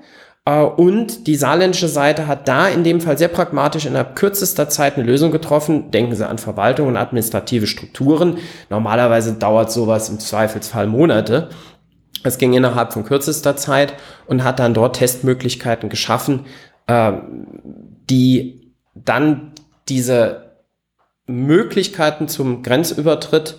und 0.48 1.26
die 1.26 1.36
saarländische 1.36 1.88
Seite 1.88 2.26
hat 2.26 2.48
da 2.48 2.68
in 2.68 2.82
dem 2.82 3.02
Fall 3.02 3.18
sehr 3.18 3.28
pragmatisch 3.28 3.84
innerhalb 3.84 4.16
kürzester 4.16 4.68
Zeit 4.70 4.96
eine 4.96 5.04
Lösung 5.04 5.30
getroffen. 5.30 5.90
Denken 5.90 6.14
Sie 6.14 6.26
an 6.26 6.38
Verwaltung 6.38 6.88
und 6.88 6.96
administrative 6.96 7.66
Strukturen. 7.66 8.38
Normalerweise 8.70 9.34
dauert 9.34 9.70
sowas 9.70 10.08
im 10.08 10.20
Zweifelsfall 10.20 10.86
Monate. 10.86 11.50
Es 12.24 12.38
ging 12.38 12.54
innerhalb 12.54 12.94
von 12.94 13.04
kürzester 13.04 13.56
Zeit 13.56 13.92
und 14.26 14.42
hat 14.42 14.58
dann 14.58 14.72
dort 14.72 14.96
Testmöglichkeiten 14.96 15.90
geschaffen, 15.90 16.46
äh, 16.86 17.12
die 18.08 18.72
dann 18.94 19.52
diese 19.88 20.54
Möglichkeiten 21.26 22.26
zum 22.26 22.62
Grenzübertritt 22.62 23.58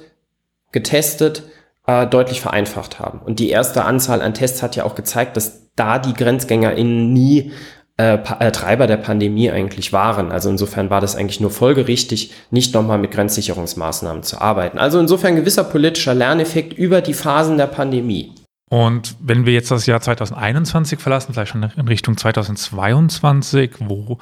getestet 0.71 1.43
äh, 1.85 2.07
deutlich 2.07 2.41
vereinfacht 2.41 2.99
haben. 2.99 3.19
Und 3.19 3.39
die 3.39 3.49
erste 3.49 3.85
Anzahl 3.85 4.21
an 4.21 4.33
Tests 4.33 4.63
hat 4.63 4.75
ja 4.75 4.85
auch 4.85 4.95
gezeigt, 4.95 5.37
dass 5.37 5.68
da 5.79 5.99
die 5.99 6.13
GrenzgängerInnen 6.13 7.13
nie 7.13 7.51
äh, 7.99 8.17
äh, 8.39 8.51
Treiber 8.51 8.87
der 8.87 8.95
Pandemie 8.95 9.51
eigentlich 9.51 9.91
waren. 9.91 10.31
Also 10.31 10.49
insofern 10.49 10.89
war 10.89 11.01
das 11.01 11.17
eigentlich 11.17 11.41
nur 11.41 11.51
folgerichtig, 11.51 12.31
nicht 12.49 12.73
nochmal 12.73 12.97
mit 12.97 13.11
Grenzsicherungsmaßnahmen 13.11 14.23
zu 14.23 14.39
arbeiten. 14.39 14.77
Also 14.77 14.99
insofern 14.99 15.35
gewisser 15.35 15.65
politischer 15.65 16.15
Lerneffekt 16.15 16.71
über 16.71 17.01
die 17.01 17.13
Phasen 17.13 17.57
der 17.57 17.67
Pandemie. 17.67 18.31
Und 18.69 19.15
wenn 19.19 19.45
wir 19.45 19.51
jetzt 19.51 19.69
das 19.71 19.85
Jahr 19.85 19.99
2021 19.99 20.99
verlassen, 20.99 21.33
vielleicht 21.33 21.51
schon 21.51 21.69
in 21.75 21.87
Richtung 21.89 22.15
2022, 22.15 23.71
wo 23.79 24.19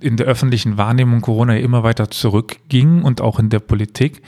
in 0.00 0.18
der 0.18 0.26
öffentlichen 0.26 0.76
Wahrnehmung 0.76 1.22
Corona 1.22 1.56
immer 1.56 1.84
weiter 1.84 2.10
zurückging 2.10 3.02
und 3.02 3.22
auch 3.22 3.38
in 3.38 3.48
der 3.48 3.60
Politik. 3.60 4.20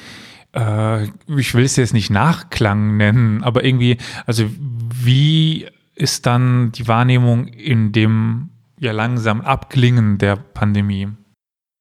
Äh, 0.55 1.09
ich 1.37 1.55
will 1.55 1.65
es 1.65 1.77
jetzt 1.77 1.93
nicht 1.93 2.09
Nachklang 2.09 2.97
nennen, 2.97 3.43
aber 3.43 3.65
irgendwie, 3.65 3.99
also 4.25 4.45
wie 4.49 5.67
ist 5.99 6.27
dann 6.27 6.73
die 6.73 6.87
Wahrnehmung 6.87 7.49
in 7.49 7.93
dem 7.93 8.51
ja 8.79 8.93
langsam 8.93 9.41
Abklingen 9.41 10.19
der 10.19 10.37
Pandemie? 10.37 11.09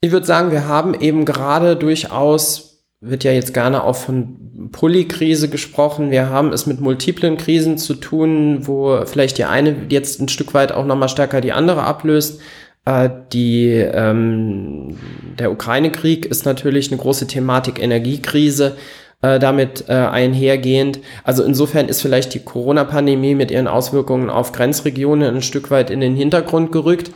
Ich 0.01 0.11
würde 0.11 0.25
sagen, 0.25 0.51
wir 0.51 0.67
haben 0.67 0.93
eben 0.95 1.25
gerade 1.25 1.75
durchaus, 1.75 2.83
wird 2.99 3.23
ja 3.23 3.31
jetzt 3.31 3.53
gerne 3.53 3.83
auch 3.83 3.95
von 3.95 4.69
Polykrise 4.71 5.49
gesprochen. 5.49 6.11
Wir 6.11 6.29
haben 6.29 6.51
es 6.51 6.65
mit 6.65 6.81
multiplen 6.81 7.37
Krisen 7.37 7.77
zu 7.77 7.93
tun, 7.93 8.67
wo 8.67 9.05
vielleicht 9.05 9.37
die 9.37 9.45
eine 9.45 9.75
jetzt 9.89 10.19
ein 10.19 10.29
Stück 10.29 10.53
weit 10.53 10.71
auch 10.71 10.85
nochmal 10.85 11.09
stärker 11.09 11.41
die 11.41 11.53
andere 11.53 11.83
ablöst. 11.83 12.41
Äh, 12.85 13.09
die, 13.33 13.69
ähm, 13.69 14.97
der 15.37 15.51
Ukraine-Krieg 15.51 16.25
ist 16.25 16.45
natürlich 16.45 16.91
eine 16.91 16.99
große 16.99 17.27
Thematik, 17.27 17.79
Energiekrise 17.79 18.77
äh, 19.21 19.39
damit 19.39 19.85
äh, 19.87 19.93
einhergehend. 19.93 20.99
Also 21.23 21.43
insofern 21.43 21.89
ist 21.89 22.01
vielleicht 22.01 22.33
die 22.33 22.43
Corona-Pandemie 22.43 23.35
mit 23.35 23.51
ihren 23.51 23.67
Auswirkungen 23.67 24.29
auf 24.29 24.51
Grenzregionen 24.51 25.35
ein 25.35 25.41
Stück 25.41 25.71
weit 25.71 25.89
in 25.89 26.01
den 26.01 26.15
Hintergrund 26.15 26.71
gerückt. 26.71 27.11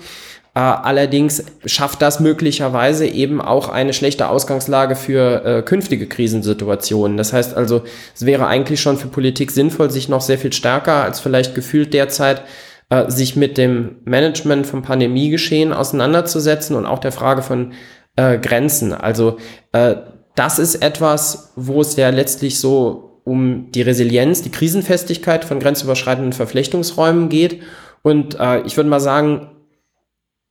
Äh, 0.53 0.59
allerdings 0.59 1.45
schafft 1.65 2.01
das 2.01 2.19
möglicherweise 2.19 3.07
eben 3.07 3.39
auch 3.39 3.69
eine 3.69 3.93
schlechte 3.93 4.27
Ausgangslage 4.27 4.95
für 4.95 5.45
äh, 5.45 5.61
künftige 5.61 6.07
Krisensituationen. 6.07 7.17
Das 7.17 7.31
heißt 7.31 7.55
also, 7.55 7.83
es 8.13 8.25
wäre 8.25 8.47
eigentlich 8.47 8.81
schon 8.81 8.97
für 8.97 9.07
Politik 9.07 9.51
sinnvoll, 9.51 9.91
sich 9.91 10.09
noch 10.09 10.21
sehr 10.21 10.37
viel 10.37 10.51
stärker 10.51 11.03
als 11.03 11.19
vielleicht 11.21 11.55
gefühlt 11.55 11.93
derzeit 11.93 12.41
äh, 12.89 13.09
sich 13.09 13.37
mit 13.37 13.57
dem 13.57 13.97
Management 14.03 14.67
vom 14.67 14.81
Pandemiegeschehen 14.81 15.71
auseinanderzusetzen 15.71 16.75
und 16.75 16.85
auch 16.85 16.99
der 16.99 17.13
Frage 17.13 17.43
von 17.43 17.71
äh, 18.17 18.37
Grenzen. 18.37 18.93
Also 18.93 19.37
äh, 19.71 19.95
das 20.41 20.57
ist 20.57 20.81
etwas, 20.81 21.51
wo 21.55 21.81
es 21.81 21.95
ja 21.97 22.09
letztlich 22.09 22.57
so 22.57 23.21
um 23.23 23.69
die 23.69 23.83
Resilienz, 23.83 24.41
die 24.41 24.49
Krisenfestigkeit 24.49 25.45
von 25.45 25.59
grenzüberschreitenden 25.59 26.33
Verflechtungsräumen 26.33 27.29
geht. 27.29 27.61
Und 28.01 28.39
äh, 28.39 28.61
ich 28.61 28.75
würde 28.75 28.89
mal 28.89 28.99
sagen, 28.99 29.51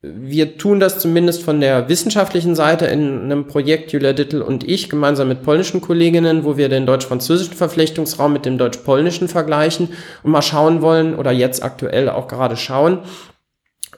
wir 0.01 0.59
tun 0.59 0.79
das 0.79 1.01
zumindest 1.01 1.43
von 1.43 1.61
der 1.61 1.89
wissenschaftlichen 1.89 2.55
Seite 2.55 2.87
in 2.87 3.25
einem 3.25 3.49
Projekt, 3.49 3.91
Julia 3.91 4.13
Dittel 4.13 4.43
und 4.43 4.63
ich, 4.63 4.89
gemeinsam 4.89 5.27
mit 5.27 5.43
polnischen 5.43 5.81
Kolleginnen, 5.81 6.45
wo 6.45 6.57
wir 6.57 6.69
den 6.69 6.87
deutsch-französischen 6.87 7.55
Verflechtungsraum 7.55 8.33
mit 8.33 8.47
dem 8.47 8.59
deutsch-polnischen 8.59 9.27
vergleichen 9.27 9.89
und 10.23 10.31
mal 10.31 10.41
schauen 10.41 10.83
wollen 10.83 11.17
oder 11.17 11.33
jetzt 11.33 11.65
aktuell 11.65 12.09
auch 12.09 12.29
gerade 12.29 12.57
schauen, 12.57 13.01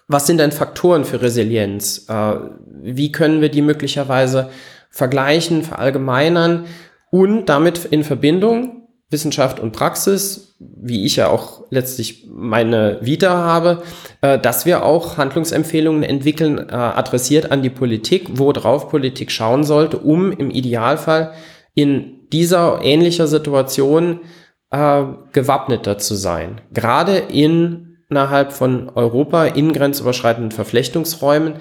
was 0.09 0.27
sind 0.27 0.39
denn 0.39 0.53
Faktoren 0.53 1.05
für 1.05 1.21
Resilienz? 1.21 2.07
Äh, 2.09 2.37
wie 2.81 3.13
können 3.13 3.43
wir 3.43 3.51
die 3.51 3.63
möglicherweise 3.63 4.49
vergleichen, 4.93 5.65
verallgemeinern 5.65 6.67
und 7.11 7.47
damit 7.47 7.85
in 7.87 8.05
Verbindung 8.05 8.83
Wissenschaft 9.13 9.61
und 9.61 9.73
Praxis, 9.73 10.57
wie 10.59 11.05
ich 11.05 11.17
ja 11.17 11.29
auch 11.29 11.65
letztlich 11.71 12.27
meine 12.33 12.99
Vita 13.03 13.31
habe, 13.31 13.83
äh, 14.23 14.39
dass 14.39 14.67
wir 14.67 14.85
auch 14.85 15.19
Handlungsempfehlungen 15.19 16.03
entwickeln, 16.03 16.59
äh, 16.59 16.73
adressiert 16.73 17.53
an 17.53 17.63
die 17.63 17.71
Politik, 17.71 18.27
worauf 18.33 18.89
Politik 18.89 19.31
schauen 19.31 19.63
sollte, 19.63 19.99
um 19.99 20.33
im 20.33 20.51
Idealfall 20.51 21.33
in 21.75 22.29
dieser 22.33 22.81
ähnlicher 22.83 23.27
Situation 23.27 24.21
äh, 24.71 25.05
gewappneter 25.33 25.99
zu 25.99 26.15
sein. 26.15 26.63
Gerade 26.73 27.19
in, 27.19 27.99
innerhalb 28.09 28.53
von 28.53 28.89
Europa 28.89 29.45
in 29.45 29.73
grenzüberschreitenden 29.73 30.51
Verflechtungsräumen 30.51 31.57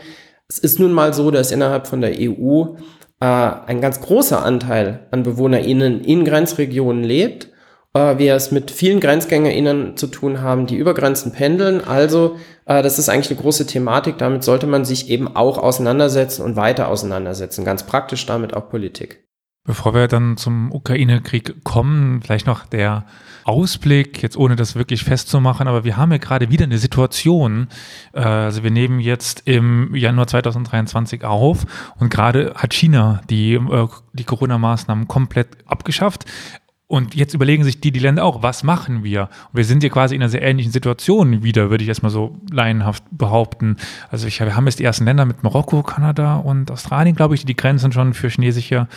Es 0.47 0.57
ist 0.57 0.79
nun 0.79 0.93
mal 0.93 1.13
so, 1.13 1.31
dass 1.31 1.51
innerhalb 1.51 1.87
von 1.87 2.01
der 2.01 2.15
EU 2.19 2.75
äh, 3.21 3.25
ein 3.25 3.79
ganz 3.79 4.01
großer 4.01 4.43
Anteil 4.43 5.07
an 5.11 5.23
BewohnerInnen 5.23 6.01
in 6.01 6.25
Grenzregionen 6.25 7.03
lebt. 7.03 7.49
Äh, 7.93 8.17
wir 8.17 8.35
es 8.35 8.51
mit 8.51 8.71
vielen 8.71 8.99
GrenzgängerInnen 8.99 9.95
zu 9.95 10.07
tun 10.07 10.41
haben, 10.41 10.65
die 10.65 10.75
über 10.75 10.93
Grenzen 10.93 11.31
pendeln. 11.31 11.81
Also, 11.85 12.37
äh, 12.65 12.81
das 12.81 12.99
ist 12.99 13.09
eigentlich 13.09 13.29
eine 13.29 13.39
große 13.39 13.67
Thematik. 13.67 14.17
Damit 14.17 14.43
sollte 14.43 14.67
man 14.67 14.85
sich 14.85 15.09
eben 15.09 15.33
auch 15.35 15.57
auseinandersetzen 15.57 16.41
und 16.41 16.55
weiter 16.55 16.87
auseinandersetzen. 16.87 17.63
Ganz 17.63 17.83
praktisch 17.83 18.25
damit 18.25 18.55
auch 18.55 18.69
Politik. 18.69 19.23
Bevor 19.63 19.93
wir 19.93 20.07
dann 20.07 20.37
zum 20.37 20.71
Ukraine-Krieg 20.71 21.63
kommen, 21.63 22.21
vielleicht 22.23 22.47
noch 22.47 22.65
der 22.65 23.05
Ausblick, 23.43 24.21
jetzt 24.21 24.37
ohne 24.37 24.55
das 24.55 24.75
wirklich 24.75 25.03
festzumachen, 25.03 25.67
aber 25.67 25.83
wir 25.83 25.97
haben 25.97 26.11
ja 26.11 26.17
gerade 26.17 26.49
wieder 26.49 26.65
eine 26.65 26.77
Situation, 26.77 27.67
äh, 28.13 28.21
also 28.21 28.63
wir 28.63 28.71
nehmen 28.71 28.99
jetzt 28.99 29.43
im 29.45 29.95
Januar 29.95 30.27
2023 30.27 31.23
auf 31.23 31.65
und 31.99 32.09
gerade 32.09 32.53
hat 32.55 32.73
China 32.73 33.21
die, 33.29 33.53
äh, 33.53 33.87
die 34.13 34.23
Corona-Maßnahmen 34.23 35.07
komplett 35.07 35.49
abgeschafft. 35.65 36.25
Und 36.91 37.15
jetzt 37.15 37.33
überlegen 37.33 37.63
sich 37.63 37.79
die, 37.79 37.93
die 37.93 38.01
Länder 38.01 38.25
auch, 38.25 38.43
was 38.43 38.63
machen 38.63 39.05
wir? 39.05 39.21
Und 39.21 39.55
wir 39.55 39.63
sind 39.63 39.79
hier 39.79 39.89
quasi 39.89 40.13
in 40.13 40.21
einer 40.21 40.27
sehr 40.27 40.41
ähnlichen 40.41 40.73
Situation 40.73 41.41
wieder, 41.41 41.69
würde 41.69 41.85
ich 41.85 41.87
erstmal 41.87 42.11
so 42.11 42.35
laienhaft 42.51 43.05
behaupten. 43.11 43.77
Also 44.09 44.27
ich, 44.27 44.41
wir 44.41 44.57
haben 44.57 44.65
jetzt 44.65 44.79
die 44.79 44.83
ersten 44.83 45.05
Länder 45.05 45.23
mit 45.23 45.41
Marokko, 45.41 45.83
Kanada 45.83 46.35
und 46.35 46.69
Australien, 46.69 47.15
glaube 47.15 47.33
ich, 47.33 47.41
die 47.41 47.45
die 47.45 47.55
Grenzen 47.55 47.93
schon 47.93 48.13
für 48.13 48.27
chinesische, 48.27 48.89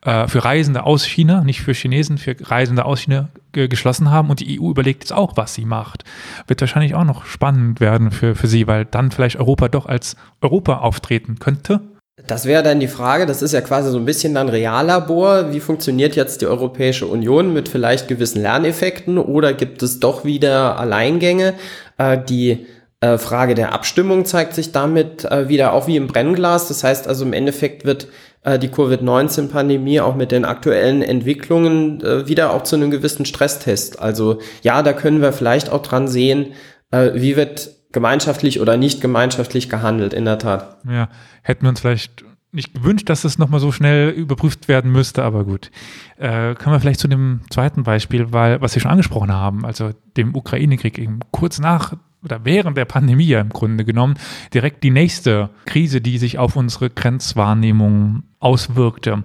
äh, 0.00 0.28
für 0.28 0.42
Reisende 0.42 0.84
aus 0.84 1.04
China, 1.04 1.44
nicht 1.44 1.60
für 1.60 1.74
Chinesen, 1.74 2.16
für 2.16 2.34
Reisende 2.40 2.86
aus 2.86 3.00
China 3.00 3.28
geschlossen 3.52 4.10
haben. 4.10 4.30
Und 4.30 4.40
die 4.40 4.58
EU 4.58 4.70
überlegt 4.70 5.02
jetzt 5.02 5.12
auch, 5.12 5.36
was 5.36 5.52
sie 5.52 5.66
macht. 5.66 6.04
Wird 6.46 6.62
wahrscheinlich 6.62 6.94
auch 6.94 7.04
noch 7.04 7.26
spannend 7.26 7.80
werden 7.80 8.12
für, 8.12 8.34
für 8.34 8.46
sie, 8.46 8.66
weil 8.66 8.86
dann 8.86 9.10
vielleicht 9.10 9.36
Europa 9.36 9.68
doch 9.68 9.84
als 9.84 10.16
Europa 10.40 10.78
auftreten 10.78 11.38
könnte. 11.38 11.82
Das 12.26 12.46
wäre 12.46 12.62
dann 12.62 12.80
die 12.80 12.88
Frage, 12.88 13.26
das 13.26 13.42
ist 13.42 13.52
ja 13.52 13.60
quasi 13.60 13.90
so 13.90 13.98
ein 13.98 14.04
bisschen 14.04 14.34
dann 14.34 14.48
Reallabor. 14.48 15.52
Wie 15.52 15.60
funktioniert 15.60 16.14
jetzt 16.14 16.40
die 16.40 16.46
Europäische 16.46 17.06
Union 17.06 17.52
mit 17.52 17.68
vielleicht 17.68 18.08
gewissen 18.08 18.42
Lerneffekten 18.42 19.18
oder 19.18 19.52
gibt 19.52 19.82
es 19.82 19.98
doch 19.98 20.24
wieder 20.24 20.78
Alleingänge? 20.78 21.54
Äh, 21.98 22.18
die 22.18 22.66
äh, 23.00 23.18
Frage 23.18 23.54
der 23.54 23.72
Abstimmung 23.72 24.24
zeigt 24.24 24.54
sich 24.54 24.70
damit 24.70 25.24
äh, 25.24 25.48
wieder 25.48 25.72
auch 25.72 25.88
wie 25.88 25.96
im 25.96 26.06
Brennglas. 26.06 26.68
Das 26.68 26.84
heißt 26.84 27.08
also 27.08 27.24
im 27.24 27.32
Endeffekt 27.32 27.84
wird 27.84 28.06
äh, 28.44 28.58
die 28.58 28.68
Covid-19-Pandemie 28.68 30.00
auch 30.00 30.14
mit 30.14 30.30
den 30.30 30.44
aktuellen 30.44 31.02
Entwicklungen 31.02 32.00
äh, 32.02 32.28
wieder 32.28 32.52
auch 32.52 32.62
zu 32.62 32.76
einem 32.76 32.90
gewissen 32.92 33.26
Stresstest. 33.26 34.00
Also 34.00 34.38
ja, 34.62 34.82
da 34.82 34.92
können 34.92 35.20
wir 35.20 35.32
vielleicht 35.32 35.70
auch 35.70 35.82
dran 35.82 36.06
sehen, 36.06 36.52
äh, 36.92 37.10
wie 37.14 37.36
wird 37.36 37.70
gemeinschaftlich 37.92 38.60
oder 38.60 38.76
nicht 38.76 39.00
gemeinschaftlich 39.00 39.68
gehandelt, 39.68 40.12
in 40.12 40.24
der 40.24 40.38
Tat. 40.38 40.76
Ja, 40.88 41.08
hätten 41.42 41.62
wir 41.62 41.68
uns 41.68 41.80
vielleicht 41.80 42.24
nicht 42.52 42.74
gewünscht, 42.74 43.08
dass 43.08 43.24
es 43.24 43.38
nochmal 43.38 43.60
so 43.60 43.72
schnell 43.72 44.10
überprüft 44.10 44.68
werden 44.68 44.92
müsste, 44.92 45.22
aber 45.22 45.44
gut. 45.44 45.70
Äh, 46.18 46.54
kommen 46.54 46.76
wir 46.76 46.80
vielleicht 46.80 47.00
zu 47.00 47.08
dem 47.08 47.40
zweiten 47.50 47.82
Beispiel, 47.82 48.32
weil, 48.32 48.60
was 48.60 48.72
Sie 48.72 48.80
schon 48.80 48.90
angesprochen 48.90 49.32
haben, 49.32 49.64
also 49.64 49.90
dem 50.18 50.34
Ukraine-Krieg, 50.34 50.98
eben 50.98 51.20
kurz 51.30 51.58
nach 51.58 51.94
oder 52.22 52.44
während 52.44 52.76
der 52.76 52.84
Pandemie 52.84 53.26
ja 53.26 53.40
im 53.40 53.48
Grunde 53.48 53.84
genommen, 53.84 54.14
direkt 54.54 54.84
die 54.84 54.90
nächste 54.90 55.50
Krise, 55.66 56.00
die 56.00 56.18
sich 56.18 56.38
auf 56.38 56.54
unsere 56.54 56.88
Grenzwahrnehmung 56.88 58.22
auswirkte. 58.38 59.24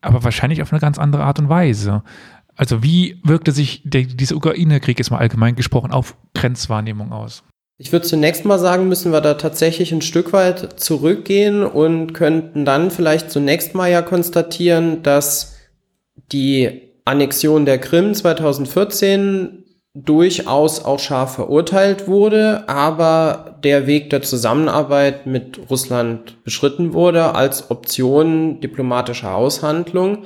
Aber 0.00 0.24
wahrscheinlich 0.24 0.62
auf 0.62 0.72
eine 0.72 0.80
ganz 0.80 0.98
andere 0.98 1.24
Art 1.24 1.38
und 1.38 1.48
Weise. 1.48 2.02
Also 2.56 2.82
wie 2.82 3.20
wirkte 3.22 3.52
sich 3.52 3.82
der, 3.84 4.02
dieser 4.02 4.34
Ukraine-Krieg 4.34 4.98
jetzt 4.98 5.10
mal 5.10 5.18
allgemein 5.18 5.54
gesprochen 5.54 5.92
auf 5.92 6.16
Grenzwahrnehmung 6.34 7.12
aus? 7.12 7.44
Ich 7.80 7.92
würde 7.92 8.06
zunächst 8.06 8.44
mal 8.44 8.58
sagen, 8.58 8.88
müssen 8.88 9.12
wir 9.12 9.20
da 9.20 9.34
tatsächlich 9.34 9.92
ein 9.92 10.02
Stück 10.02 10.32
weit 10.32 10.80
zurückgehen 10.80 11.64
und 11.64 12.12
könnten 12.12 12.64
dann 12.64 12.90
vielleicht 12.90 13.30
zunächst 13.30 13.76
mal 13.76 13.88
ja 13.88 14.02
konstatieren, 14.02 15.04
dass 15.04 15.54
die 16.32 16.90
Annexion 17.04 17.66
der 17.66 17.78
Krim 17.78 18.14
2014 18.14 19.64
durchaus 19.94 20.84
auch 20.84 20.98
scharf 20.98 21.36
verurteilt 21.36 22.08
wurde, 22.08 22.68
aber 22.68 23.56
der 23.62 23.86
Weg 23.86 24.10
der 24.10 24.22
Zusammenarbeit 24.22 25.26
mit 25.26 25.60
Russland 25.70 26.42
beschritten 26.42 26.92
wurde 26.94 27.36
als 27.36 27.70
Option 27.70 28.60
diplomatischer 28.60 29.36
Aushandlung, 29.36 30.24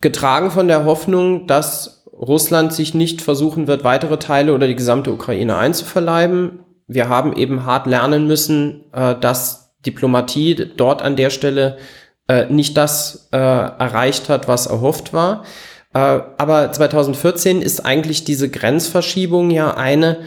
getragen 0.00 0.52
von 0.52 0.68
der 0.68 0.84
Hoffnung, 0.84 1.48
dass 1.48 2.06
Russland 2.12 2.72
sich 2.72 2.94
nicht 2.94 3.20
versuchen 3.20 3.66
wird, 3.66 3.82
weitere 3.82 4.18
Teile 4.18 4.54
oder 4.54 4.68
die 4.68 4.76
gesamte 4.76 5.12
Ukraine 5.12 5.56
einzuverleiben 5.56 6.63
wir 6.86 7.08
haben 7.08 7.34
eben 7.34 7.64
hart 7.64 7.86
lernen 7.86 8.26
müssen, 8.26 8.84
äh, 8.92 9.14
dass 9.14 9.72
Diplomatie 9.86 10.70
dort 10.76 11.02
an 11.02 11.16
der 11.16 11.30
Stelle 11.30 11.78
äh, 12.28 12.46
nicht 12.46 12.76
das 12.76 13.28
äh, 13.32 13.36
erreicht 13.36 14.28
hat, 14.28 14.48
was 14.48 14.66
erhofft 14.66 15.12
war. 15.12 15.44
Äh, 15.92 15.98
aber 15.98 16.72
2014 16.72 17.62
ist 17.62 17.80
eigentlich 17.80 18.24
diese 18.24 18.48
Grenzverschiebung 18.48 19.50
ja 19.50 19.74
eine, 19.76 20.18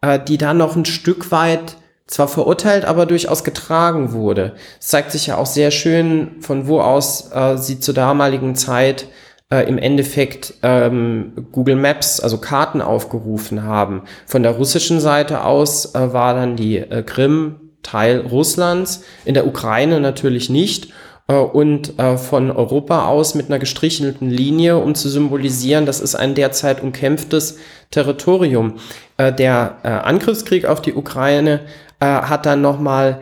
äh, 0.00 0.18
die 0.18 0.38
da 0.38 0.54
noch 0.54 0.76
ein 0.76 0.84
Stück 0.84 1.30
weit 1.30 1.76
zwar 2.06 2.28
verurteilt, 2.28 2.84
aber 2.84 3.06
durchaus 3.06 3.44
getragen 3.44 4.12
wurde. 4.12 4.54
Es 4.80 4.88
zeigt 4.88 5.12
sich 5.12 5.28
ja 5.28 5.36
auch 5.36 5.46
sehr 5.46 5.70
schön, 5.70 6.36
von 6.40 6.66
wo 6.66 6.80
aus 6.80 7.30
äh, 7.32 7.56
sie 7.56 7.80
zur 7.80 7.94
damaligen 7.94 8.54
Zeit 8.54 9.06
äh, 9.52 9.68
im 9.68 9.76
Endeffekt 9.76 10.54
ähm, 10.62 11.32
Google 11.52 11.76
Maps, 11.76 12.20
also 12.20 12.38
Karten 12.38 12.80
aufgerufen 12.80 13.62
haben. 13.62 14.02
Von 14.26 14.42
der 14.42 14.52
russischen 14.52 14.98
Seite 14.98 15.44
aus 15.44 15.94
äh, 15.94 16.12
war 16.12 16.34
dann 16.34 16.56
die 16.56 16.78
äh, 16.78 17.02
Krim 17.02 17.56
Teil 17.82 18.20
Russlands, 18.20 19.04
in 19.24 19.34
der 19.34 19.46
Ukraine 19.46 20.00
natürlich 20.00 20.48
nicht 20.48 20.92
äh, 21.28 21.34
und 21.34 21.98
äh, 21.98 22.16
von 22.16 22.50
Europa 22.50 23.06
aus 23.06 23.34
mit 23.34 23.48
einer 23.48 23.58
gestrichelten 23.58 24.30
Linie, 24.30 24.78
um 24.78 24.94
zu 24.94 25.08
symbolisieren, 25.08 25.84
das 25.84 26.00
ist 26.00 26.14
ein 26.14 26.34
derzeit 26.34 26.82
umkämpftes 26.82 27.58
Territorium. 27.90 28.76
Äh, 29.18 29.32
der 29.32 30.04
Angriffskrieg 30.06 30.64
auf 30.64 30.80
die 30.80 30.94
Ukraine 30.94 31.60
hat 32.00 32.46
dann 32.46 32.62
nochmal 32.62 33.20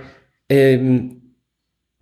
ähm, 0.49 1.20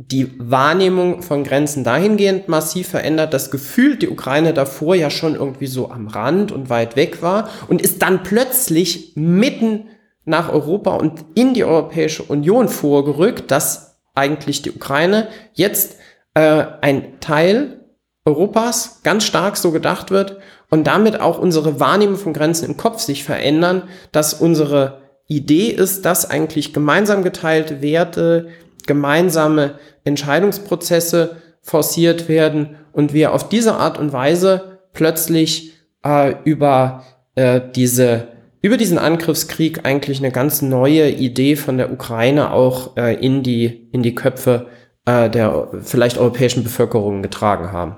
die 0.01 0.31
Wahrnehmung 0.39 1.23
von 1.23 1.43
Grenzen 1.43 1.83
dahingehend 1.83 2.49
massiv 2.49 2.89
verändert, 2.89 3.35
dass 3.35 3.51
gefühlt 3.51 4.01
die 4.01 4.09
Ukraine 4.09 4.55
davor 4.55 4.95
ja 4.95 5.11
schon 5.11 5.35
irgendwie 5.35 5.67
so 5.67 5.91
am 5.91 6.07
Rand 6.07 6.53
und 6.53 6.71
weit 6.71 6.95
weg 6.95 7.21
war 7.21 7.51
und 7.67 7.83
ist 7.83 8.01
dann 8.01 8.23
plötzlich 8.23 9.13
mitten 9.17 9.89
nach 10.25 10.53
Europa 10.53 10.95
und 10.95 11.25
in 11.35 11.53
die 11.53 11.65
Europäische 11.65 12.23
Union 12.23 12.69
vorgerückt, 12.69 13.51
dass 13.51 13.99
eigentlich 14.15 14.63
die 14.63 14.71
Ukraine 14.71 15.29
jetzt 15.55 15.97
äh, 16.35 16.65
ein 16.81 17.19
Teil 17.19 17.81
Europas 18.25 19.01
ganz 19.03 19.25
stark 19.25 19.57
so 19.57 19.73
gedacht 19.73 20.13
wird 20.13 20.39
und 20.71 20.87
damit 20.87 21.19
auch 21.21 21.39
unsere 21.39 21.81
Wahrnehmung 21.81 22.19
von 22.19 22.35
Grenzen 22.35 22.67
im 22.67 22.77
Kopf 22.77 23.01
sich 23.01 23.25
verändern, 23.25 23.85
dass 24.13 24.35
unsere 24.35 25.01
Idee 25.27 25.69
ist, 25.71 26.05
dass 26.05 26.31
eigentlich 26.31 26.73
gemeinsam 26.73 27.25
geteilte 27.25 27.83
Werte, 27.83 28.49
gemeinsame 28.89 29.79
Entscheidungsprozesse 30.03 31.37
forciert 31.63 32.29
werden 32.29 32.77
und 32.93 33.13
wir 33.13 33.33
auf 33.33 33.49
diese 33.49 33.75
Art 33.75 33.99
und 33.99 34.13
Weise 34.13 34.81
plötzlich 34.93 35.75
äh, 36.05 36.35
über 36.43 37.05
äh, 37.37 37.61
diese 37.77 38.37
über 38.61 38.77
diesen 38.77 38.99
Angriffskrieg 38.99 39.85
eigentlich 39.85 40.19
eine 40.19 40.33
ganz 40.33 40.63
neue 40.63 41.09
Idee 41.11 41.55
von 41.55 41.79
der 41.79 41.93
Ukraine 41.93 42.53
auch 42.53 42.97
äh, 42.97 43.15
in 43.15 43.45
die 43.45 43.89
in 43.93 44.03
die 44.03 44.17
Köpfe 44.17 44.67
äh, 45.05 45.31
der 45.31 45.69
vielleicht 45.83 46.19
europäischen 46.19 46.65
Bevölkerung 46.65 47.23
getragen 47.23 47.71
haben. 47.71 47.97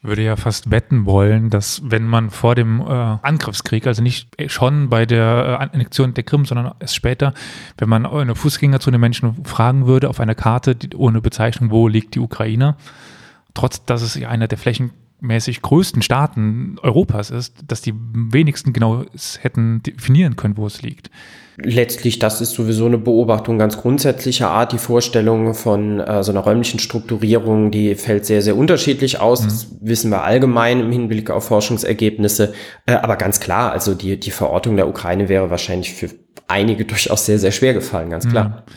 Würde 0.00 0.22
ja 0.22 0.36
fast 0.36 0.70
wetten 0.70 1.06
wollen, 1.06 1.50
dass 1.50 1.82
wenn 1.84 2.06
man 2.06 2.30
vor 2.30 2.54
dem 2.54 2.80
äh, 2.80 2.84
Angriffskrieg, 2.84 3.86
also 3.86 4.00
nicht 4.00 4.28
schon 4.46 4.88
bei 4.88 5.06
der 5.06 5.58
äh, 5.60 5.64
Annexion 5.64 6.14
der 6.14 6.22
Krim, 6.22 6.44
sondern 6.44 6.72
erst 6.78 6.94
später, 6.94 7.34
wenn 7.78 7.88
man 7.88 8.06
eine 8.06 8.36
Fußgängerzone 8.36 8.98
Menschen 8.98 9.44
fragen 9.44 9.86
würde 9.86 10.08
auf 10.08 10.20
einer 10.20 10.36
Karte 10.36 10.76
die, 10.76 10.94
ohne 10.94 11.20
Bezeichnung, 11.20 11.72
wo 11.72 11.88
liegt 11.88 12.14
die 12.14 12.20
Ukraine, 12.20 12.76
trotz 13.54 13.84
dass 13.84 14.02
es 14.02 14.22
einer 14.24 14.46
der 14.46 14.58
flächenmäßig 15.18 15.62
größten 15.62 16.02
Staaten 16.02 16.76
Europas 16.82 17.30
ist, 17.30 17.54
dass 17.66 17.82
die 17.82 17.94
wenigsten 17.94 18.72
genau 18.72 19.04
hätten 19.40 19.82
definieren 19.82 20.36
können, 20.36 20.56
wo 20.56 20.66
es 20.66 20.82
liegt 20.82 21.10
letztlich, 21.60 22.20
das 22.20 22.40
ist 22.40 22.52
sowieso 22.52 22.86
eine 22.86 22.98
Beobachtung 22.98 23.58
ganz 23.58 23.78
grundsätzlicher 23.78 24.48
Art. 24.48 24.72
Die 24.72 24.78
Vorstellung 24.78 25.54
von 25.54 25.98
äh, 25.98 26.22
so 26.22 26.30
einer 26.30 26.38
räumlichen 26.38 26.78
Strukturierung, 26.78 27.72
die 27.72 27.96
fällt 27.96 28.26
sehr, 28.26 28.42
sehr 28.42 28.56
unterschiedlich 28.56 29.18
aus. 29.18 29.42
Mhm. 29.42 29.48
Das 29.48 29.66
wissen 29.80 30.10
wir 30.12 30.22
allgemein 30.22 30.78
im 30.78 30.92
Hinblick 30.92 31.30
auf 31.30 31.46
Forschungsergebnisse. 31.46 32.54
Äh, 32.86 32.92
aber 32.92 33.16
ganz 33.16 33.40
klar, 33.40 33.72
also 33.72 33.94
die, 33.94 34.20
die 34.20 34.30
Verortung 34.30 34.76
der 34.76 34.88
Ukraine 34.88 35.28
wäre 35.28 35.50
wahrscheinlich 35.50 35.92
für 35.92 36.10
einige 36.46 36.84
durchaus 36.84 37.26
sehr, 37.26 37.40
sehr 37.40 37.50
schwer 37.50 37.74
gefallen, 37.74 38.10
ganz 38.10 38.28
klar. 38.28 38.48
Mhm. 38.48 38.72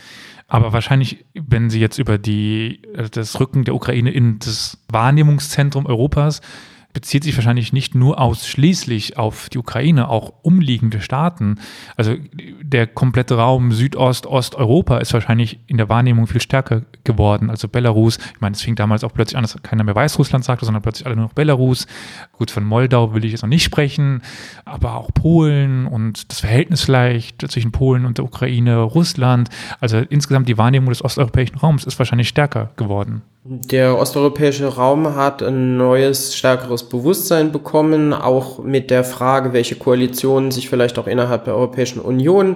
Aber 0.52 0.74
wahrscheinlich, 0.74 1.24
wenn 1.32 1.70
Sie 1.70 1.80
jetzt 1.80 1.98
über 1.98 2.18
die, 2.18 2.82
äh, 2.92 3.08
das 3.08 3.40
Rücken 3.40 3.64
der 3.64 3.74
Ukraine 3.74 4.10
in 4.10 4.38
das 4.38 4.76
Wahrnehmungszentrum 4.90 5.86
Europas 5.86 6.42
bezieht 6.92 7.24
sich 7.24 7.36
wahrscheinlich 7.36 7.72
nicht 7.72 7.94
nur 7.94 8.20
ausschließlich 8.20 9.16
auf 9.16 9.48
die 9.48 9.58
Ukraine, 9.58 10.08
auch 10.08 10.32
umliegende 10.42 11.00
Staaten. 11.00 11.58
Also 11.96 12.16
der 12.60 12.86
komplette 12.86 13.36
Raum 13.36 13.72
Südost, 13.72 14.26
Osteuropa 14.26 14.98
ist 14.98 15.14
wahrscheinlich 15.14 15.58
in 15.66 15.78
der 15.78 15.88
Wahrnehmung 15.88 16.26
viel 16.26 16.40
stärker 16.40 16.82
geworden. 17.04 17.50
Also 17.50 17.68
Belarus, 17.68 18.18
ich 18.34 18.40
meine, 18.40 18.54
es 18.54 18.62
fing 18.62 18.74
damals 18.74 19.04
auch 19.04 19.12
plötzlich 19.12 19.36
an, 19.36 19.42
dass 19.42 19.60
keiner 19.62 19.84
mehr 19.84 19.94
Weißrussland 19.94 20.44
sagte, 20.44 20.66
sondern 20.66 20.82
plötzlich 20.82 21.06
alle 21.06 21.16
nur 21.16 21.26
noch 21.26 21.32
Belarus. 21.32 21.86
Gut, 22.32 22.50
von 22.50 22.64
Moldau 22.64 23.14
will 23.14 23.24
ich 23.24 23.32
jetzt 23.32 23.42
noch 23.42 23.48
nicht 23.48 23.64
sprechen, 23.64 24.22
aber 24.64 24.96
auch 24.96 25.12
Polen 25.14 25.86
und 25.86 26.30
das 26.30 26.40
Verhältnis 26.40 26.82
vielleicht 26.82 27.50
zwischen 27.50 27.72
Polen 27.72 28.04
und 28.04 28.18
der 28.18 28.24
Ukraine, 28.24 28.78
Russland. 28.80 29.48
Also 29.80 29.98
insgesamt 29.98 30.48
die 30.48 30.58
Wahrnehmung 30.58 30.90
des 30.90 31.02
osteuropäischen 31.02 31.56
Raums 31.58 31.84
ist 31.84 31.98
wahrscheinlich 31.98 32.28
stärker 32.28 32.70
geworden. 32.76 33.22
Der 33.44 33.98
osteuropäische 33.98 34.68
Raum 34.68 35.16
hat 35.16 35.42
ein 35.42 35.76
neues, 35.76 36.36
stärkeres 36.36 36.88
Bewusstsein 36.88 37.50
bekommen, 37.50 38.12
auch 38.12 38.62
mit 38.62 38.88
der 38.88 39.02
Frage, 39.02 39.52
welche 39.52 39.74
Koalitionen 39.74 40.52
sich 40.52 40.68
vielleicht 40.68 40.96
auch 40.96 41.08
innerhalb 41.08 41.46
der 41.46 41.56
Europäischen 41.56 42.00
Union 42.00 42.54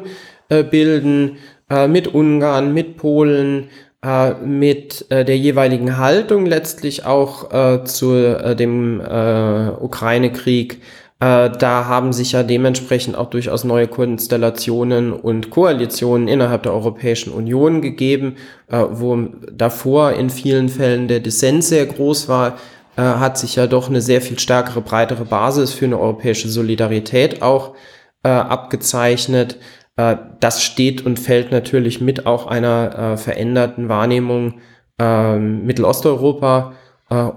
äh, 0.49 0.63
bilden, 0.63 1.39
äh, 1.69 1.89
mit 1.89 2.15
Ungarn, 2.15 2.73
mit 2.73 2.99
Polen, 2.99 3.69
äh, 4.05 4.35
mit 4.35 5.07
äh, 5.11 5.25
der 5.25 5.37
jeweiligen 5.37 5.99
Haltung 5.99 6.47
letztlich 6.47 7.05
auch 7.05 7.53
äh, 7.53 7.83
zu 7.83 8.15
äh, 8.15 8.55
dem 8.55 9.01
Ukraine-Krieg 9.01 10.81
äh, 11.19 11.51
da 11.51 11.87
haben 11.87 12.13
sich 12.13 12.33
ja 12.33 12.43
dementsprechend 12.43 13.17
auch 13.17 13.31
durchaus 13.31 13.65
neue 13.65 13.89
Konstellationen 13.89 15.15
und 15.15 15.49
Koalitionen 15.49 16.29
innerhalb 16.29 16.65
der 16.65 16.75
Europäischen 16.75 17.33
Union 17.33 17.81
gegeben, 17.81 18.37
äh, 18.69 18.85
wo 18.91 19.17
davor 19.51 20.13
in 20.13 20.29
vielen 20.29 20.69
Fällen 20.69 21.09
der 21.09 21.21
Dissens 21.21 21.71
sehr 21.71 21.87
groß 21.87 22.29
war, 22.29 22.59
äh, 22.97 23.03
hat 23.03 23.39
sich 23.39 23.57
ja 23.57 23.67
doch 23.67 23.89
eine 23.89 24.03
sehr 24.03 24.21
viel 24.21 24.39
stärkere, 24.39 24.83
breitere 24.83 25.25
Basis 25.25 25.73
für 25.73 25.87
eine 25.87 25.99
europäische 25.99 26.49
Solidarität 26.49 27.41
auch 27.41 27.75
äh, 28.23 28.29
abgezeichnet. 28.29 29.59
Äh, 29.97 30.17
das 30.41 30.63
steht 30.63 31.07
und 31.07 31.19
fällt 31.19 31.51
natürlich 31.51 32.03
mit 32.03 32.27
auch 32.27 32.47
einer 32.47 33.17
veränderten 33.17 33.89
Wahrnehmung 33.89 34.61
äh, 34.99 35.39
Mittelosteuropa 35.39 36.75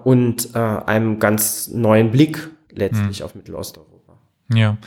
und 0.03 0.55
einem 0.55 1.19
ganz 1.19 1.67
neuen 1.67 2.09
Blick 2.09 2.49
letztlich 2.79 3.19
hm. 3.19 3.25
auf 3.25 3.35
Mittelosteuropa. 3.35 4.13
Ja. 4.53 4.77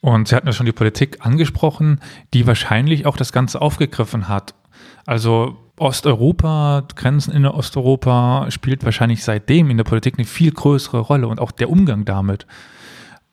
Und 0.00 0.28
Sie 0.28 0.36
hatten 0.36 0.46
ja 0.46 0.52
schon 0.52 0.66
die 0.66 0.72
Politik 0.72 1.24
angesprochen, 1.26 2.00
die 2.34 2.46
wahrscheinlich 2.46 3.06
auch 3.06 3.16
das 3.16 3.32
Ganze 3.32 3.60
aufgegriffen 3.60 4.28
hat. 4.28 4.54
Also 5.06 5.56
Osteuropa, 5.78 6.86
Grenzen 6.94 7.32
in 7.32 7.46
Osteuropa 7.46 8.50
spielt 8.50 8.84
wahrscheinlich 8.84 9.24
seitdem 9.24 9.70
in 9.70 9.76
der 9.76 9.84
Politik 9.84 10.18
eine 10.18 10.26
viel 10.26 10.52
größere 10.52 11.00
Rolle 11.00 11.28
und 11.28 11.40
auch 11.40 11.50
der 11.50 11.70
Umgang 11.70 12.04
damit. 12.04 12.46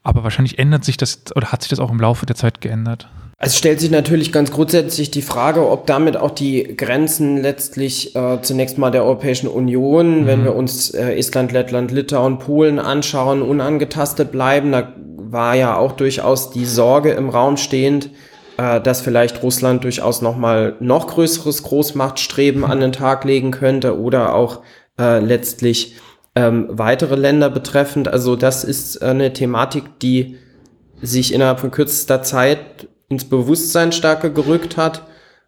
Aber 0.04 0.24
wahrscheinlich 0.24 0.60
ändert 0.60 0.86
sich 0.86 0.98
das 0.98 1.36
oder 1.36 1.52
hat 1.52 1.64
sich 1.64 1.70
das 1.70 1.80
auch 1.80 1.92
im 1.92 2.00
Laufe 2.00 2.26
der 2.26 2.36
Zeit 2.36 2.62
geändert. 2.62 3.10
Es 3.38 3.58
stellt 3.58 3.82
sich 3.82 3.92
natürlich 3.92 4.32
ganz 4.32 4.52
grundsätzlich 4.52 5.12
die 5.12 5.22
Frage, 5.22 5.70
ob 5.70 5.88
damit 5.88 6.16
auch 6.16 6.32
die 6.32 6.76
Grenzen 6.78 7.42
letztlich 7.42 8.16
äh, 8.16 8.42
zunächst 8.42 8.78
mal 8.78 8.92
der 8.92 9.04
Europäischen 9.04 9.50
Union, 9.50 10.22
mhm. 10.22 10.26
wenn 10.28 10.44
wir 10.46 10.56
uns 10.56 10.92
äh, 10.92 11.16
Estland, 11.18 11.52
Lettland, 11.52 11.92
Litauen, 11.92 12.40
Polen 12.40 12.80
anschauen, 12.80 13.42
unangetastet 13.42 14.32
bleiben. 14.32 14.72
Da 14.72 14.94
war 15.18 15.56
ja 15.56 15.76
auch 15.76 15.92
durchaus 15.92 16.52
die 16.52 16.66
Sorge 16.66 17.12
im 17.12 17.30
Raum 17.30 17.58
stehend, 17.58 18.10
äh, 18.58 18.80
dass 18.80 19.02
vielleicht 19.02 19.44
Russland 19.44 19.84
durchaus 19.84 20.22
noch 20.22 20.38
mal 20.38 20.78
noch 20.80 21.08
größeres 21.08 21.64
Großmachtstreben 21.64 22.64
an 22.64 22.80
den 22.80 22.94
Tag 22.94 23.26
legen 23.26 23.52
könnte 23.52 24.00
oder 24.00 24.34
auch 24.34 24.62
äh, 24.98 25.20
letztlich 25.20 25.98
ähm, 26.36 26.68
weitere 26.70 27.16
Länder 27.16 27.50
betreffend. 27.50 28.08
Also 28.08 28.38
das 28.38 28.64
ist 28.64 29.02
eine 29.02 29.34
Thematik, 29.34 30.00
die 30.00 30.38
sich 31.02 31.34
innerhalb 31.34 31.60
von 31.60 31.72
kürzester 31.72 32.24
Zeit 32.24 32.88
ins 33.10 33.26
Bewusstsein 33.26 33.92
stärker 33.92 34.30
gerückt 34.30 34.78
hat, 34.78 35.04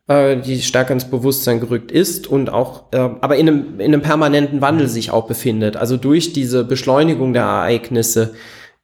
äh, 0.08 0.38
die 0.38 0.62
stärker 0.62 0.94
ins 0.94 1.10
Bewusstsein 1.10 1.60
gerückt 1.60 1.92
ist 1.92 2.28
und 2.28 2.50
auch, 2.50 2.86
äh, 2.92 2.98
aber 2.98 3.38
in 3.38 3.48
einem, 3.48 3.80
in 3.80 3.94
einem 3.94 4.02
permanenten 4.02 4.62
Wandel 4.62 4.88
sich 4.88 5.12
auch 5.12 5.28
befindet. 5.28 5.78
Also 5.78 5.98
durch 5.98 6.34
diese 6.34 6.64
Beschleunigung 6.64 7.34
der 7.34 7.44
Ereignisse 7.44 8.34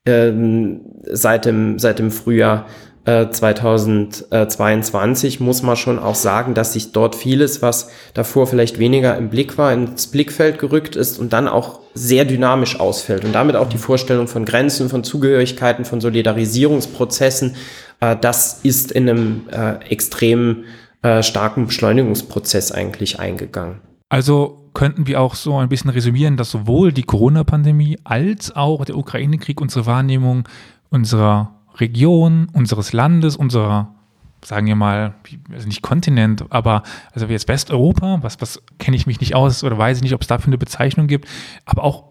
ähm, 0.05 0.81
seit, 1.03 1.45
dem, 1.45 1.79
seit 1.79 1.99
dem 1.99 2.11
Frühjahr 2.11 2.65
2022 3.05 5.39
äh, 5.39 5.43
muss 5.43 5.61
man 5.61 5.75
schon 5.75 5.99
auch 5.99 6.15
sagen, 6.15 6.53
dass 6.53 6.71
sich 6.71 6.93
dort 6.93 7.15
vieles, 7.15 7.61
was 7.61 7.89
davor 8.13 8.47
vielleicht 8.47 8.79
weniger 8.79 9.17
im 9.17 9.29
Blick 9.29 9.57
war, 9.57 9.73
ins 9.73 10.07
Blickfeld 10.07 10.57
gerückt 10.57 10.95
ist 10.95 11.19
und 11.19 11.33
dann 11.33 11.49
auch 11.49 11.81
sehr 11.93 12.23
dynamisch 12.23 12.79
ausfällt 12.79 13.25
und 13.25 13.33
damit 13.33 13.57
auch 13.57 13.67
die 13.67 13.77
Vorstellung 13.77 14.29
von 14.29 14.45
Grenzen, 14.45 14.87
von 14.87 15.03
Zugehörigkeiten, 15.03 15.83
von 15.83 15.99
Solidarisierungsprozessen 15.99 17.57
äh, 17.99 18.15
das 18.19 18.59
ist 18.63 18.91
in 18.91 19.09
einem 19.09 19.41
äh, 19.51 19.75
extrem 19.89 20.63
äh, 21.01 21.23
starken 21.23 21.67
Beschleunigungsprozess 21.67 22.71
eigentlich 22.71 23.19
eingegangen. 23.19 23.81
Also 24.09 24.69
könnten 24.73 25.07
wir 25.07 25.21
auch 25.21 25.35
so 25.35 25.57
ein 25.57 25.69
bisschen 25.69 25.91
resümieren, 25.91 26.37
dass 26.37 26.51
sowohl 26.51 26.91
die 26.91 27.03
Corona-Pandemie 27.03 27.99
als 28.03 28.55
auch 28.55 28.83
der 28.85 28.97
Ukraine-Krieg 28.97 29.61
unsere 29.61 29.85
Wahrnehmung 29.85 30.47
unserer 30.89 31.55
Region, 31.77 32.47
unseres 32.53 32.93
Landes, 32.93 33.35
unserer, 33.35 33.95
sagen 34.45 34.67
wir 34.67 34.75
mal, 34.75 35.15
also 35.51 35.67
nicht 35.67 35.81
Kontinent, 35.81 36.45
aber 36.51 36.83
also 37.13 37.27
wie 37.29 37.33
jetzt 37.33 37.47
Westeuropa, 37.47 38.19
was, 38.21 38.39
was 38.41 38.61
kenne 38.77 38.95
ich 38.95 39.07
mich 39.07 39.19
nicht 39.19 39.33
aus 39.33 39.63
oder 39.63 39.77
weiß 39.77 39.97
ich 39.97 40.03
nicht, 40.03 40.13
ob 40.13 40.21
es 40.21 40.27
dafür 40.27 40.47
eine 40.47 40.59
Bezeichnung 40.59 41.07
gibt, 41.07 41.27
aber 41.65 41.83
auch 41.83 42.03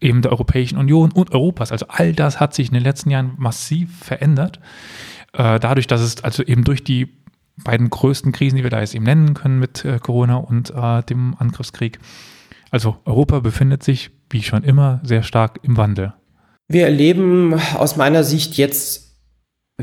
eben 0.00 0.22
der 0.22 0.32
Europäischen 0.32 0.78
Union 0.78 1.12
und 1.12 1.32
Europas. 1.32 1.72
Also 1.72 1.86
all 1.88 2.14
das 2.14 2.40
hat 2.40 2.54
sich 2.54 2.68
in 2.68 2.74
den 2.74 2.82
letzten 2.82 3.10
Jahren 3.10 3.34
massiv 3.36 3.94
verändert 3.98 4.58
äh, 5.32 5.60
dadurch, 5.60 5.86
dass 5.86 6.00
es 6.00 6.22
also 6.22 6.42
eben 6.42 6.64
durch 6.64 6.84
die 6.84 7.08
beiden 7.64 7.90
größten 7.90 8.32
Krisen, 8.32 8.56
die 8.56 8.62
wir 8.62 8.70
da 8.70 8.80
jetzt 8.80 8.94
eben 8.94 9.04
nennen 9.04 9.34
können 9.34 9.58
mit 9.58 9.84
äh, 9.84 9.98
Corona 9.98 10.36
und 10.36 10.70
äh, 10.70 11.02
dem 11.02 11.34
Angriffskrieg. 11.38 11.98
Also 12.70 12.96
Europa 13.04 13.40
befindet 13.40 13.82
sich, 13.82 14.10
wie 14.30 14.42
schon 14.42 14.62
immer, 14.62 15.00
sehr 15.02 15.22
stark 15.22 15.58
im 15.62 15.76
Wandel. 15.76 16.14
Wir 16.68 16.84
erleben 16.84 17.54
aus 17.74 17.96
meiner 17.96 18.22
Sicht 18.22 18.56
jetzt 18.56 19.09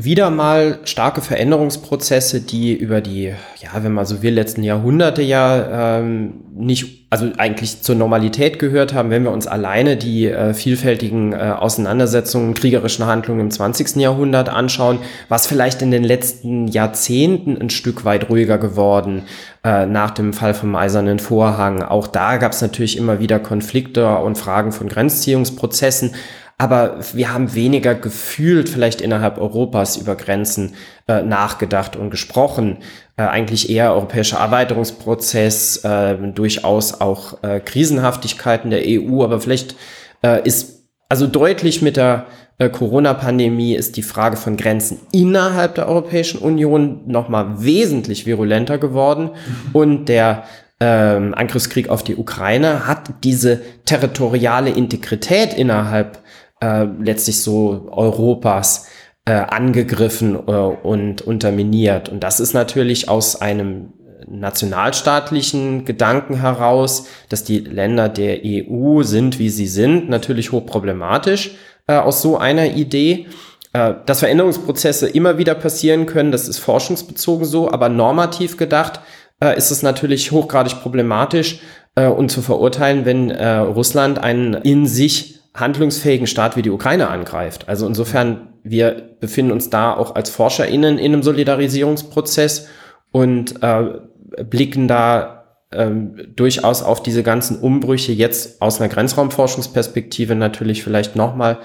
wieder 0.04 0.30
mal 0.30 0.78
starke 0.84 1.20
Veränderungsprozesse, 1.20 2.40
die 2.40 2.72
über 2.72 3.00
die, 3.00 3.32
ja, 3.60 3.70
wenn 3.82 3.92
man 3.92 4.06
so 4.06 4.22
will, 4.22 4.32
letzten 4.32 4.62
Jahrhunderte 4.62 5.22
ja 5.22 5.98
ähm, 5.98 6.34
nicht, 6.54 7.06
also 7.10 7.30
eigentlich 7.36 7.82
zur 7.82 7.96
Normalität 7.96 8.60
gehört 8.60 8.94
haben, 8.94 9.10
wenn 9.10 9.24
wir 9.24 9.32
uns 9.32 9.48
alleine 9.48 9.96
die 9.96 10.26
äh, 10.26 10.54
vielfältigen 10.54 11.32
äh, 11.32 11.54
Auseinandersetzungen, 11.58 12.54
kriegerischen 12.54 13.06
Handlungen 13.06 13.40
im 13.40 13.50
20. 13.50 13.96
Jahrhundert 13.96 14.48
anschauen, 14.48 15.00
was 15.28 15.48
vielleicht 15.48 15.82
in 15.82 15.90
den 15.90 16.04
letzten 16.04 16.68
Jahrzehnten 16.68 17.60
ein 17.60 17.70
Stück 17.70 18.04
weit 18.04 18.28
ruhiger 18.28 18.58
geworden 18.58 19.22
äh, 19.64 19.84
nach 19.86 20.12
dem 20.12 20.32
Fall 20.32 20.54
vom 20.54 20.76
Eisernen 20.76 21.18
Vorhang. 21.18 21.82
Auch 21.82 22.06
da 22.06 22.36
gab 22.36 22.52
es 22.52 22.62
natürlich 22.62 22.96
immer 22.96 23.18
wieder 23.18 23.40
Konflikte 23.40 24.18
und 24.18 24.38
Fragen 24.38 24.70
von 24.70 24.88
Grenzziehungsprozessen 24.88 26.14
aber 26.58 26.98
wir 27.14 27.32
haben 27.32 27.54
weniger 27.54 27.94
gefühlt 27.94 28.68
vielleicht 28.68 29.00
innerhalb 29.00 29.38
Europas 29.38 29.96
über 29.96 30.16
Grenzen 30.16 30.74
äh, 31.06 31.22
nachgedacht 31.22 31.94
und 31.94 32.10
gesprochen. 32.10 32.78
Äh, 33.16 33.22
eigentlich 33.22 33.70
eher 33.70 33.94
europäischer 33.94 34.38
Erweiterungsprozess, 34.38 35.84
äh, 35.84 36.16
durchaus 36.34 37.00
auch 37.00 37.42
äh, 37.44 37.60
Krisenhaftigkeiten 37.60 38.70
der 38.70 38.82
EU, 38.84 39.22
aber 39.22 39.40
vielleicht 39.40 39.76
äh, 40.22 40.44
ist 40.44 40.82
also 41.08 41.28
deutlich 41.28 41.80
mit 41.80 41.96
der 41.96 42.26
äh, 42.58 42.68
Corona-Pandemie 42.68 43.74
ist 43.76 43.96
die 43.96 44.02
Frage 44.02 44.36
von 44.36 44.56
Grenzen 44.56 44.98
innerhalb 45.12 45.76
der 45.76 45.88
Europäischen 45.88 46.40
Union 46.40 47.02
nochmal 47.06 47.62
wesentlich 47.62 48.26
virulenter 48.26 48.78
geworden 48.78 49.30
mhm. 49.30 49.70
und 49.74 50.08
der 50.08 50.42
ähm, 50.80 51.34
Angriffskrieg 51.34 51.88
auf 51.88 52.02
die 52.02 52.16
Ukraine 52.16 52.86
hat 52.86 53.10
diese 53.24 53.60
territoriale 53.84 54.70
Integrität 54.70 55.54
innerhalb 55.54 56.18
äh, 56.60 56.84
letztlich 57.00 57.42
so 57.42 57.88
Europas 57.90 58.86
äh, 59.24 59.32
angegriffen 59.32 60.34
äh, 60.34 60.50
und 60.50 61.22
unterminiert. 61.22 62.08
Und 62.08 62.20
das 62.24 62.40
ist 62.40 62.54
natürlich 62.54 63.08
aus 63.08 63.36
einem 63.36 63.92
nationalstaatlichen 64.26 65.84
Gedanken 65.84 66.40
heraus, 66.40 67.06
dass 67.28 67.44
die 67.44 67.60
Länder 67.60 68.08
der 68.08 68.40
EU 68.44 69.02
sind, 69.02 69.38
wie 69.38 69.48
sie 69.50 69.66
sind, 69.66 70.08
natürlich 70.08 70.52
hochproblematisch 70.52 71.52
äh, 71.86 71.94
aus 71.94 72.22
so 72.22 72.36
einer 72.36 72.66
Idee. 72.66 73.26
Äh, 73.72 73.94
dass 74.06 74.20
Veränderungsprozesse 74.20 75.08
immer 75.08 75.38
wieder 75.38 75.54
passieren 75.54 76.06
können, 76.06 76.32
das 76.32 76.48
ist 76.48 76.58
forschungsbezogen 76.58 77.44
so, 77.44 77.70
aber 77.70 77.88
normativ 77.88 78.56
gedacht 78.56 79.00
äh, 79.40 79.56
ist 79.56 79.70
es 79.70 79.82
natürlich 79.82 80.32
hochgradig 80.32 80.80
problematisch 80.80 81.60
äh, 81.94 82.06
und 82.06 82.30
zu 82.30 82.42
verurteilen, 82.42 83.04
wenn 83.04 83.30
äh, 83.30 83.56
Russland 83.56 84.18
einen 84.18 84.54
in 84.54 84.86
sich 84.86 85.37
handlungsfähigen 85.60 86.26
Staat 86.26 86.56
wie 86.56 86.62
die 86.62 86.70
Ukraine 86.70 87.08
angreift. 87.08 87.68
Also 87.68 87.86
insofern, 87.86 88.54
wir 88.62 89.16
befinden 89.20 89.52
uns 89.52 89.70
da 89.70 89.94
auch 89.94 90.14
als 90.14 90.30
ForscherInnen 90.30 90.98
in 90.98 91.12
einem 91.12 91.22
Solidarisierungsprozess 91.22 92.68
und 93.10 93.62
äh, 93.62 94.00
blicken 94.44 94.88
da 94.88 95.38
ähm, 95.72 96.16
durchaus 96.34 96.82
auf 96.82 97.02
diese 97.02 97.22
ganzen 97.22 97.58
Umbrüche 97.58 98.12
jetzt 98.12 98.62
aus 98.62 98.80
einer 98.80 98.88
Grenzraumforschungsperspektive 98.88 100.34
natürlich 100.34 100.82
vielleicht 100.82 101.16
nochmal 101.16 101.58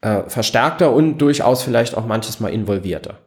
äh, 0.00 0.22
verstärkter 0.28 0.92
und 0.92 1.18
durchaus 1.18 1.62
vielleicht 1.62 1.96
auch 1.96 2.06
manches 2.06 2.40
Mal 2.40 2.48
involvierter. 2.48 3.18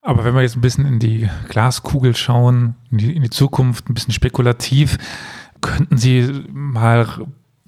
Aber 0.00 0.24
wenn 0.24 0.34
wir 0.34 0.42
jetzt 0.42 0.56
ein 0.56 0.62
bisschen 0.62 0.86
in 0.86 0.98
die 0.98 1.28
Glaskugel 1.48 2.14
schauen, 2.14 2.76
in 2.90 2.98
die, 2.98 3.16
in 3.16 3.22
die 3.22 3.30
Zukunft, 3.30 3.88
ein 3.88 3.94
bisschen 3.94 4.12
spekulativ, 4.12 4.96
könnten 5.60 5.98
Sie 5.98 6.44
mal 6.50 7.06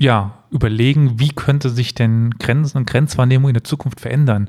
ja, 0.01 0.45
überlegen, 0.51 1.21
wie 1.21 1.29
könnte 1.29 1.71
sich 1.71 1.95
denn 1.95 2.31
Grenzen 2.39 2.79
und 2.79 2.91
Grenzwahrnehmung 2.91 3.51
in 3.51 3.55
der 3.55 3.65
Zukunft 3.65 4.01
verändern, 4.01 4.49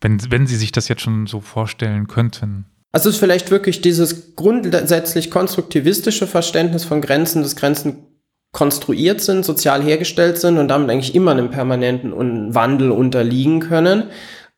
wenn, 0.00 0.20
wenn 0.30 0.46
Sie 0.46 0.56
sich 0.56 0.70
das 0.70 0.88
jetzt 0.88 1.02
schon 1.02 1.26
so 1.26 1.40
vorstellen 1.40 2.06
könnten? 2.06 2.66
Also 2.92 3.08
es 3.08 3.16
ist 3.16 3.20
vielleicht 3.20 3.50
wirklich 3.50 3.80
dieses 3.80 4.36
grundsätzlich 4.36 5.30
konstruktivistische 5.30 6.26
Verständnis 6.26 6.84
von 6.84 7.00
Grenzen, 7.00 7.42
dass 7.42 7.56
Grenzen 7.56 8.06
konstruiert 8.52 9.20
sind, 9.20 9.44
sozial 9.44 9.82
hergestellt 9.82 10.38
sind 10.38 10.58
und 10.58 10.68
damit 10.68 10.90
eigentlich 10.90 11.14
immer 11.14 11.30
einem 11.30 11.50
permanenten 11.50 12.12
Wandel 12.54 12.90
unterliegen 12.90 13.60
können, 13.60 14.04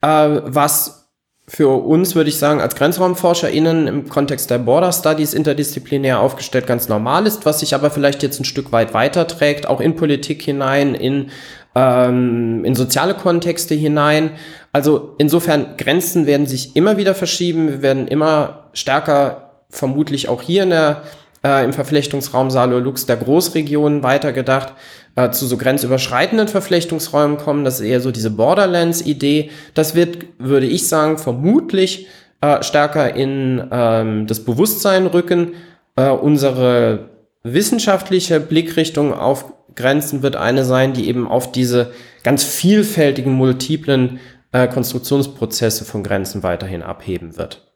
äh, 0.01 0.41
was 0.45 1.02
für 1.49 1.69
uns, 1.69 2.15
würde 2.15 2.31
ich 2.31 2.39
sagen, 2.39 2.61
als 2.61 2.77
GrenzraumforscherInnen 2.77 3.89
im 3.89 4.09
Kontext 4.09 4.51
der 4.51 4.59
Border 4.59 4.93
Studies 4.93 5.35
interdisziplinär 5.35 6.21
aufgestellt 6.21 6.67
ganz 6.67 6.89
normal 6.89 7.27
ist, 7.27 7.45
was 7.45 7.61
sich 7.61 7.75
aber 7.75 7.91
vielleicht 7.91 8.23
jetzt 8.23 8.41
ein 8.41 8.45
Stück 8.45 8.71
weit 8.71 8.95
weiterträgt, 8.95 9.67
auch 9.67 9.81
in 9.81 9.97
Politik 9.97 10.43
hinein, 10.43 10.95
in, 10.95 11.31
ähm, 11.75 12.65
in 12.65 12.75
soziale 12.77 13.15
Kontexte 13.15 13.75
hinein. 13.75 14.31
Also 14.73 15.15
insofern, 15.19 15.77
Grenzen 15.77 16.27
werden 16.27 16.47
sich 16.47 16.77
immer 16.77 16.97
wieder 16.97 17.15
verschieben, 17.15 17.69
wir 17.69 17.83
werden 17.83 18.07
immer 18.07 18.71
stärker 18.73 19.51
vermutlich 19.69 20.29
auch 20.29 20.43
hier 20.43 20.63
in 20.63 20.71
der 20.71 21.03
äh, 21.45 21.65
im 21.65 21.73
Verflechtungsraum 21.73 22.51
Salo-Lux 22.51 23.07
der 23.07 23.17
Großregionen 23.17 24.03
weitergedacht, 24.03 24.75
äh, 25.17 25.31
zu 25.31 25.47
so 25.47 25.57
grenzüberschreitenden 25.57 26.49
Verflechtungsräumen 26.49 27.39
kommen. 27.39 27.65
Das 27.65 27.81
ist 27.81 27.87
eher 27.87 28.01
so 28.01 28.11
diese 28.11 28.31
Borderlands-Idee. 28.31 29.51
Das 29.75 29.95
wird, 29.95 30.27
würde 30.39 30.67
ich 30.67 30.89
sagen, 30.89 31.19
vermutlich 31.19 32.07
äh, 32.41 32.63
stärker 32.63 33.15
in 33.15 33.63
ähm, 33.71 34.27
das 34.27 34.45
Bewusstsein 34.45 35.07
rücken. 35.07 35.55
Äh, 35.97 36.09
unsere 36.11 37.11
wissenschaftliche 37.43 38.41
Blickrichtung 38.41 39.13
auf 39.13 39.53
Grenzen 39.75 40.23
wird 40.23 40.37
eine 40.37 40.65
sein, 40.65 40.93
die 40.93 41.09
eben 41.09 41.27
auf 41.27 41.53
diese 41.53 41.93
ganz 42.23 42.45
vielfältigen, 42.45 43.33
multiplen 43.33 44.21
äh, 44.53 44.69
Konstruktionsprozesse 44.69 45.85
von 45.85 46.03
Grenzen 46.03 46.43
weiterhin 46.43 46.83
abheben 46.83 47.37
wird. 47.37 47.73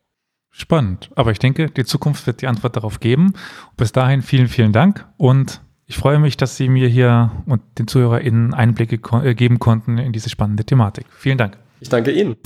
Spannend. 0.50 1.10
Aber 1.16 1.32
ich 1.32 1.38
denke, 1.38 1.70
die 1.70 1.84
Zukunft 1.84 2.26
wird 2.26 2.40
die 2.40 2.46
Antwort 2.46 2.76
darauf 2.76 3.00
geben. 3.00 3.34
Bis 3.76 3.92
dahin 3.92 4.22
vielen, 4.22 4.48
vielen 4.48 4.72
Dank 4.72 5.06
und 5.18 5.60
ich 5.86 5.96
freue 5.96 6.18
mich, 6.18 6.36
dass 6.36 6.56
Sie 6.56 6.68
mir 6.68 6.88
hier 6.88 7.30
und 7.46 7.62
den 7.78 7.86
ZuhörerInnen 7.86 8.54
Einblicke 8.54 8.98
äh, 9.22 9.34
geben 9.34 9.58
konnten 9.58 9.98
in 9.98 10.12
diese 10.12 10.28
spannende 10.30 10.64
Thematik. 10.64 11.06
Vielen 11.16 11.38
Dank. 11.38 11.56
Ich 11.80 11.88
danke 11.88 12.10
Ihnen. 12.10 12.36